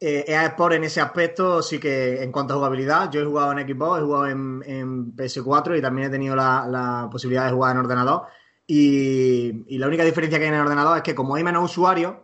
Eh, 0.01 0.25
Sport 0.27 0.75
en 0.77 0.85
ese 0.85 1.03
aspecto 1.03 1.63
sí 1.63 1.79
que 1.79 2.23
en 2.23 2.33
cuanto 2.33 2.55
a 2.55 2.57
jugabilidad, 2.57 3.11
yo 3.11 3.21
he 3.21 3.27
jugado 3.27 3.53
en 3.53 3.69
Xbox, 3.69 4.01
he 4.01 4.05
jugado 4.05 4.27
en, 4.27 5.15
PS4 5.17 5.79
y 5.79 5.83
también 5.83 6.09
he 6.09 6.11
tenido 6.11 6.35
la, 6.35 7.09
posibilidad 7.13 7.45
de 7.47 7.53
jugar 7.53 7.73
en 7.73 7.83
ordenador. 7.83 8.23
Y, 8.67 9.65
y 9.75 9.79
la 9.79 9.87
única 9.87 10.05
diferencia 10.05 10.39
que 10.39 10.45
hay 10.45 10.49
en 10.49 10.55
el 10.55 10.63
ordenador 10.63 10.97
es 10.97 11.03
que 11.03 11.15
como 11.15 11.35
hay 11.35 11.45
menos 11.45 11.65
usuarios, 11.65 12.15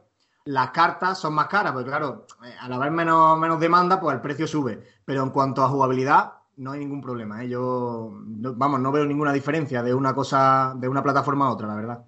las 0.47 0.71
cartas 0.71 1.19
son 1.19 1.35
más 1.35 1.49
caras, 1.49 1.73
porque 1.73 1.89
claro, 1.89 2.27
eh, 2.45 2.55
al 2.61 2.73
haber 2.73 2.91
menos, 2.91 3.39
menos 3.39 3.61
demanda, 3.61 4.01
pues 4.01 4.15
el 4.15 4.23
precio 4.23 4.47
sube. 4.47 4.81
Pero 5.05 5.23
en 5.23 5.31
cuanto 5.31 5.63
a 5.63 5.69
jugabilidad, 5.69 6.33
no 6.57 6.73
hay 6.73 6.81
ningún 6.81 7.01
problema. 7.01 7.45
¿eh? 7.45 7.49
Yo, 7.49 8.11
vamos, 8.13 8.81
no 8.81 8.93
veo 8.93 9.05
ninguna 9.05 9.33
diferencia 9.33 9.83
de 9.83 9.93
una 9.93 10.15
cosa, 10.15 10.75
de 10.77 10.89
una 10.89 11.03
plataforma 11.03 11.47
a 11.47 11.51
otra, 11.51 11.67
la 11.67 11.75
verdad. 11.75 12.05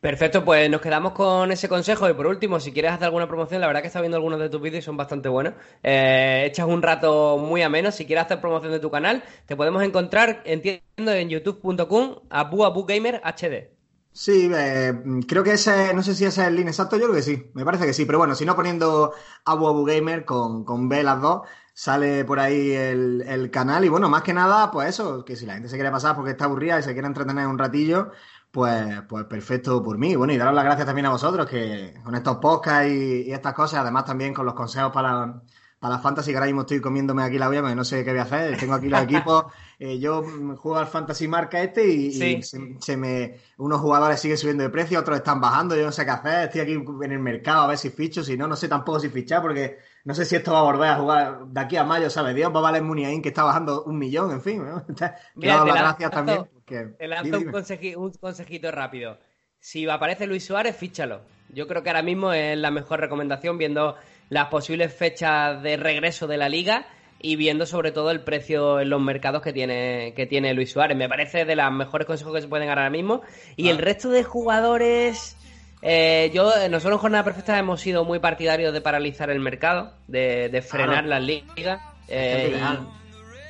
Perfecto, 0.00 0.44
pues 0.44 0.70
nos 0.70 0.80
quedamos 0.80 1.12
con 1.12 1.50
ese 1.50 1.68
consejo. 1.68 2.08
Y 2.08 2.14
por 2.14 2.28
último, 2.28 2.60
si 2.60 2.72
quieres 2.72 2.92
hacer 2.92 3.06
alguna 3.06 3.26
promoción, 3.26 3.60
la 3.60 3.66
verdad 3.66 3.82
que 3.82 3.88
está 3.88 4.00
viendo 4.00 4.16
algunos 4.16 4.38
de 4.38 4.48
tus 4.48 4.62
vídeos 4.62 4.84
y 4.84 4.86
son 4.86 4.96
bastante 4.96 5.28
buenos. 5.28 5.54
Eh, 5.82 6.44
echas 6.46 6.66
un 6.66 6.80
rato 6.80 7.38
muy 7.38 7.62
ameno. 7.62 7.90
Si 7.90 8.06
quieres 8.06 8.24
hacer 8.24 8.40
promoción 8.40 8.72
de 8.72 8.78
tu 8.78 8.90
canal, 8.90 9.24
te 9.46 9.56
podemos 9.56 9.82
encontrar, 9.82 10.42
entiendo, 10.44 11.12
en 11.12 11.28
youtube.com 11.28 12.20
a 12.30 12.50
Gamer 12.86 13.20
HD. 13.24 13.77
Sí, 14.18 14.50
eh, 14.52 14.92
creo 15.28 15.44
que 15.44 15.52
ese, 15.52 15.94
no 15.94 16.02
sé 16.02 16.12
si 16.12 16.24
ese 16.24 16.40
es 16.42 16.48
el 16.48 16.56
link 16.56 16.66
exacto, 16.66 16.96
yo 16.96 17.04
creo 17.04 17.14
que 17.14 17.22
sí, 17.22 17.52
me 17.54 17.64
parece 17.64 17.86
que 17.86 17.92
sí, 17.94 18.04
pero 18.04 18.18
bueno, 18.18 18.34
si 18.34 18.44
no 18.44 18.56
poniendo 18.56 19.12
Abu 19.44 19.68
Abu 19.68 19.84
Gamer 19.84 20.24
con, 20.24 20.64
con 20.64 20.88
B 20.88 21.04
las 21.04 21.20
dos, 21.20 21.42
sale 21.72 22.24
por 22.24 22.40
ahí 22.40 22.72
el, 22.72 23.50
canal 23.52 23.84
y 23.84 23.88
bueno, 23.88 24.08
más 24.08 24.22
que 24.22 24.32
nada, 24.34 24.72
pues 24.72 24.88
eso, 24.88 25.24
que 25.24 25.36
si 25.36 25.46
la 25.46 25.54
gente 25.54 25.68
se 25.68 25.76
quiere 25.76 25.92
pasar 25.92 26.16
porque 26.16 26.32
está 26.32 26.46
aburrida 26.46 26.80
y 26.80 26.82
se 26.82 26.94
quiere 26.94 27.06
entretener 27.06 27.46
un 27.46 27.58
ratillo, 27.58 28.10
pues, 28.50 29.02
pues 29.08 29.24
perfecto 29.26 29.82
por 29.84 29.98
mí. 29.98 30.16
Bueno, 30.16 30.32
y 30.32 30.36
daros 30.36 30.54
las 30.54 30.64
gracias 30.64 30.86
también 30.86 31.06
a 31.06 31.10
vosotros 31.10 31.46
que 31.48 31.94
con 32.02 32.14
estos 32.16 32.38
podcasts 32.38 32.90
y 32.90 33.32
estas 33.32 33.54
cosas, 33.54 33.80
además 33.80 34.04
también 34.04 34.34
con 34.34 34.46
los 34.46 34.54
consejos 34.54 34.92
para, 34.92 35.42
para 35.78 35.94
la 35.94 36.00
fantasy, 36.00 36.30
que 36.32 36.36
ahora 36.36 36.46
mismo 36.46 36.62
estoy 36.62 36.80
comiéndome 36.80 37.22
aquí 37.22 37.38
la 37.38 37.48
olla, 37.48 37.60
porque 37.60 37.76
no 37.76 37.84
sé 37.84 38.04
qué 38.04 38.10
voy 38.10 38.18
a 38.18 38.22
hacer. 38.22 38.56
Tengo 38.58 38.74
aquí 38.74 38.88
los 38.88 39.02
equipos. 39.04 39.46
Eh, 39.78 39.98
yo 39.98 40.22
juego 40.56 40.76
al 40.76 40.88
fantasy 40.88 41.28
marca 41.28 41.62
este 41.62 41.86
y, 41.86 42.42
se, 42.42 42.96
me, 42.96 43.36
unos 43.58 43.80
jugadores 43.80 44.18
siguen 44.18 44.38
subiendo 44.38 44.64
de 44.64 44.70
precio, 44.70 44.98
otros 44.98 45.18
están 45.18 45.40
bajando. 45.40 45.76
Yo 45.76 45.84
no 45.84 45.92
sé 45.92 46.04
qué 46.04 46.10
hacer. 46.10 46.44
Estoy 46.48 46.60
aquí 46.62 46.72
en 46.72 47.12
el 47.12 47.20
mercado 47.20 47.62
a 47.62 47.66
ver 47.68 47.78
si 47.78 47.90
ficho. 47.90 48.24
Si 48.24 48.36
no, 48.36 48.48
no 48.48 48.56
sé 48.56 48.66
tampoco 48.66 48.98
si 48.98 49.08
fichar, 49.08 49.40
porque 49.40 49.78
no 50.04 50.14
sé 50.14 50.24
si 50.24 50.34
esto 50.34 50.52
va 50.52 50.60
a 50.60 50.62
volver 50.62 50.88
a 50.88 50.96
jugar 50.96 51.46
de 51.46 51.60
aquí 51.60 51.76
a 51.76 51.84
mayo, 51.84 52.10
¿sabes? 52.10 52.34
Dios 52.34 52.52
va 52.52 52.58
a 52.58 52.62
valer 52.62 52.82
Muniain 52.82 53.22
que 53.22 53.28
está 53.28 53.44
bajando 53.44 53.84
un 53.84 53.98
millón, 53.98 54.32
en 54.32 54.42
fin. 54.42 54.64
¿no? 54.64 54.84
Mira, 55.36 55.64
las 55.64 55.74
gracias 55.74 56.10
también. 56.10 56.48
te 56.66 57.06
lanzo 57.06 57.38
un, 57.38 58.04
un 58.04 58.12
consejito 58.12 58.72
rápido. 58.72 59.18
Si 59.60 59.88
aparece 59.88 60.26
Luis 60.26 60.44
Suárez, 60.44 60.76
fíchalo. 60.76 61.20
Yo 61.50 61.66
creo 61.66 61.82
que 61.82 61.90
ahora 61.90 62.02
mismo 62.02 62.32
es 62.32 62.58
la 62.58 62.70
mejor 62.70 63.00
recomendación 63.00 63.58
viendo 63.58 63.96
las 64.30 64.48
posibles 64.48 64.94
fechas 64.94 65.62
de 65.62 65.76
regreso 65.76 66.26
de 66.26 66.36
la 66.36 66.48
liga 66.48 66.86
y 67.20 67.36
viendo 67.36 67.66
sobre 67.66 67.90
todo 67.90 68.10
el 68.10 68.20
precio 68.20 68.80
en 68.80 68.90
los 68.90 69.00
mercados 69.00 69.42
que 69.42 69.52
tiene, 69.52 70.12
que 70.14 70.26
tiene 70.26 70.54
Luis 70.54 70.72
Suárez. 70.72 70.96
Me 70.96 71.08
parece 71.08 71.44
de 71.44 71.56
los 71.56 71.72
mejores 71.72 72.06
consejos 72.06 72.34
que 72.34 72.42
se 72.42 72.48
pueden 72.48 72.68
dar 72.68 72.78
ahora 72.78 72.90
mismo. 72.90 73.22
Y 73.56 73.68
el 73.68 73.78
resto 73.78 74.08
de 74.10 74.22
jugadores, 74.22 75.36
eh, 75.82 76.30
yo, 76.32 76.52
nosotros 76.70 76.98
en 76.98 77.00
Jornada 77.00 77.24
Perfecta 77.24 77.58
hemos 77.58 77.80
sido 77.80 78.04
muy 78.04 78.20
partidarios 78.20 78.72
de 78.72 78.80
paralizar 78.80 79.30
el 79.30 79.40
mercado, 79.40 79.92
de, 80.06 80.64
frenar 80.66 81.06
las 81.06 81.22
ligas. 81.22 81.80
Eh, 82.08 82.56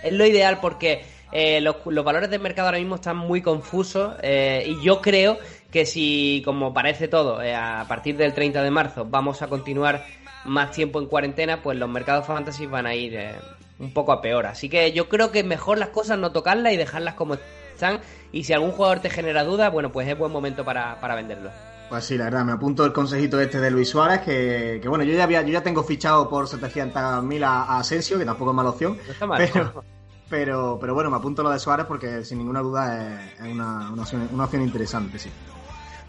es 0.03 0.13
lo 0.13 0.25
ideal 0.25 0.59
porque 0.61 1.05
eh, 1.33 1.61
los, 1.61 1.77
valores 1.85 2.31
del 2.31 2.41
mercado 2.41 2.69
ahora 2.69 2.79
mismo 2.79 2.95
están 2.95 3.19
muy 3.19 3.43
confusos 3.43 4.15
y 4.23 4.83
yo 4.83 5.03
creo 5.03 5.39
que 5.71 5.85
si, 5.85 6.43
como 6.45 6.73
parece 6.73 7.09
todo, 7.09 7.43
eh, 7.43 7.55
a 7.55 7.85
partir 7.89 8.17
del 8.17 8.33
30 8.33 8.63
de 8.63 8.71
marzo 8.71 9.05
vamos 9.05 9.43
a 9.43 9.49
continuar 9.49 10.05
más 10.45 10.71
tiempo 10.71 10.99
en 10.99 11.07
cuarentena, 11.07 11.63
pues 11.63 11.79
los 11.79 11.89
mercados 11.89 12.27
fantasy 12.27 12.67
van 12.67 12.87
a 12.87 12.95
ir 12.95 13.15
eh, 13.15 13.35
un 13.79 13.93
poco 13.93 14.13
a 14.13 14.21
peor. 14.21 14.47
Así 14.47 14.69
que 14.69 14.93
yo 14.93 15.09
creo 15.09 15.31
que 15.31 15.41
es 15.41 15.45
mejor 15.45 15.79
las 15.79 15.91
cosas 15.91 16.19
no 16.19 16.33
tocarlas 16.33 16.73
y 16.73 16.77
dejarlas 16.77 17.15
como 17.15 17.35
están. 17.35 18.01
Y 18.33 18.45
si 18.45 18.53
algún 18.53 18.73
jugador 18.73 19.01
te 19.01 19.11
genera 19.11 19.45
dudas, 19.45 19.73
bueno, 19.73 19.93
pues 19.93 20.09
es 20.09 20.19
buen 20.19 20.33
momento 20.33 20.65
para, 20.65 21.01
para 21.01 21.15
venderlo. 21.15 21.51
Pues 21.89 22.05
sí, 22.05 22.19
la 22.19 22.25
verdad, 22.25 22.45
me 22.45 22.53
apunto 22.53 22.85
el 22.85 22.93
consejito 22.93 23.41
este 23.41 23.61
de 23.61 23.71
Luis 23.71 23.89
Suárez, 23.89 24.21
que, 24.21 24.83
bueno, 24.87 25.05
yo 25.05 25.15
ya 25.15 25.25
había, 25.25 25.41
yo 25.41 25.49
ya 25.49 25.63
tengo 25.63 25.83
fichado 25.83 26.29
por 26.29 26.47
700.000 26.47 27.45
a, 27.45 27.63
a 27.63 27.79
Asensio, 27.79 28.19
que 28.19 28.27
tampoco 28.27 28.51
es 28.51 28.57
mala 28.57 28.71
opción. 28.71 28.99
No 29.07 29.13
está 29.13 29.27
mal. 29.27 29.39
Pero, 29.39 29.85
pero, 30.29 30.79
pero 30.79 30.95
bueno, 30.95 31.11
me 31.11 31.17
apunto 31.17 31.43
lo 31.43 31.49
de 31.49 31.59
Suárez 31.59 31.87
porque 31.87 32.25
sin 32.25 32.39
ninguna 32.39 32.61
duda 32.61 33.25
es, 33.25 33.41
es 33.41 33.53
una, 33.53 33.91
una, 33.91 34.03
opción, 34.03 34.29
una 34.33 34.45
opción 34.45 34.63
interesante, 34.63 35.19
sí. 35.19 35.31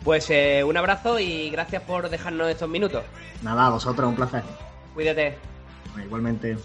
Pues 0.03 0.29
eh, 0.29 0.63
un 0.63 0.77
abrazo 0.77 1.19
y 1.19 1.49
gracias 1.49 1.83
por 1.83 2.09
dejarnos 2.09 2.49
estos 2.49 2.69
minutos. 2.69 3.03
Nada, 3.41 3.67
a 3.67 3.69
vosotros, 3.69 4.07
un 4.07 4.15
placer. 4.15 4.43
Cuídate. 4.93 5.37
Igualmente. 6.03 6.57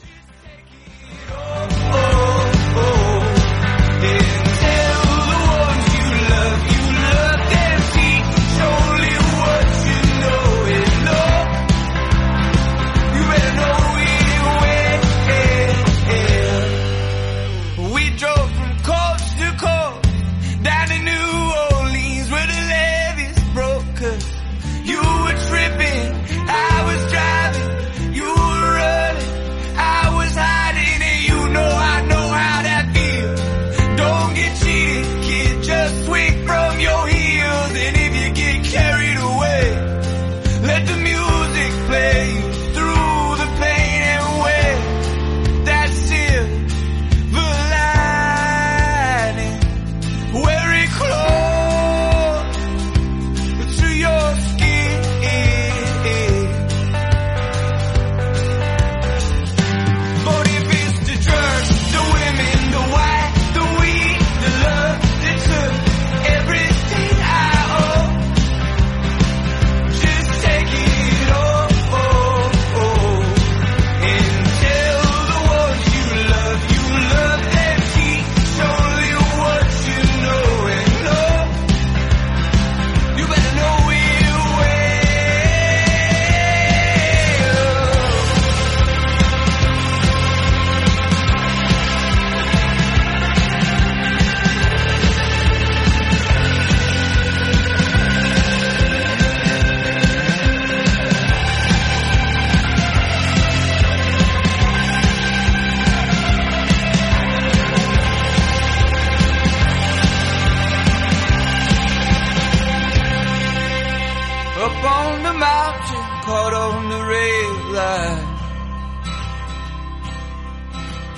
Up 114.64 114.82
on 114.82 115.22
the 115.22 115.32
mountain, 115.34 116.04
caught 116.24 116.54
on 116.54 116.88
the 116.88 117.04
rail 117.04 117.54
line. 117.74 118.24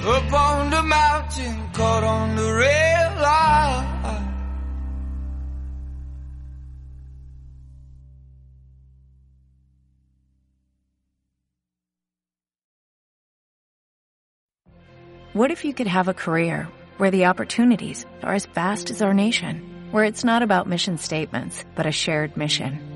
Up 0.04 0.32
on 0.32 0.70
the 0.70 0.82
mountain, 0.82 1.70
caught 1.72 2.02
on 2.02 2.34
the 2.34 2.42
rail 2.42 3.22
line. 3.22 3.86
What 15.34 15.52
if 15.52 15.64
you 15.64 15.72
could 15.72 15.86
have 15.86 16.08
a 16.08 16.14
career 16.14 16.66
where 16.96 17.12
the 17.12 17.26
opportunities 17.26 18.06
are 18.24 18.34
as 18.34 18.46
vast 18.46 18.90
as 18.90 19.02
our 19.02 19.14
nation, 19.14 19.62
where 19.92 20.02
it's 20.02 20.24
not 20.24 20.42
about 20.42 20.68
mission 20.68 20.98
statements, 20.98 21.64
but 21.76 21.86
a 21.86 21.92
shared 21.92 22.36
mission? 22.36 22.95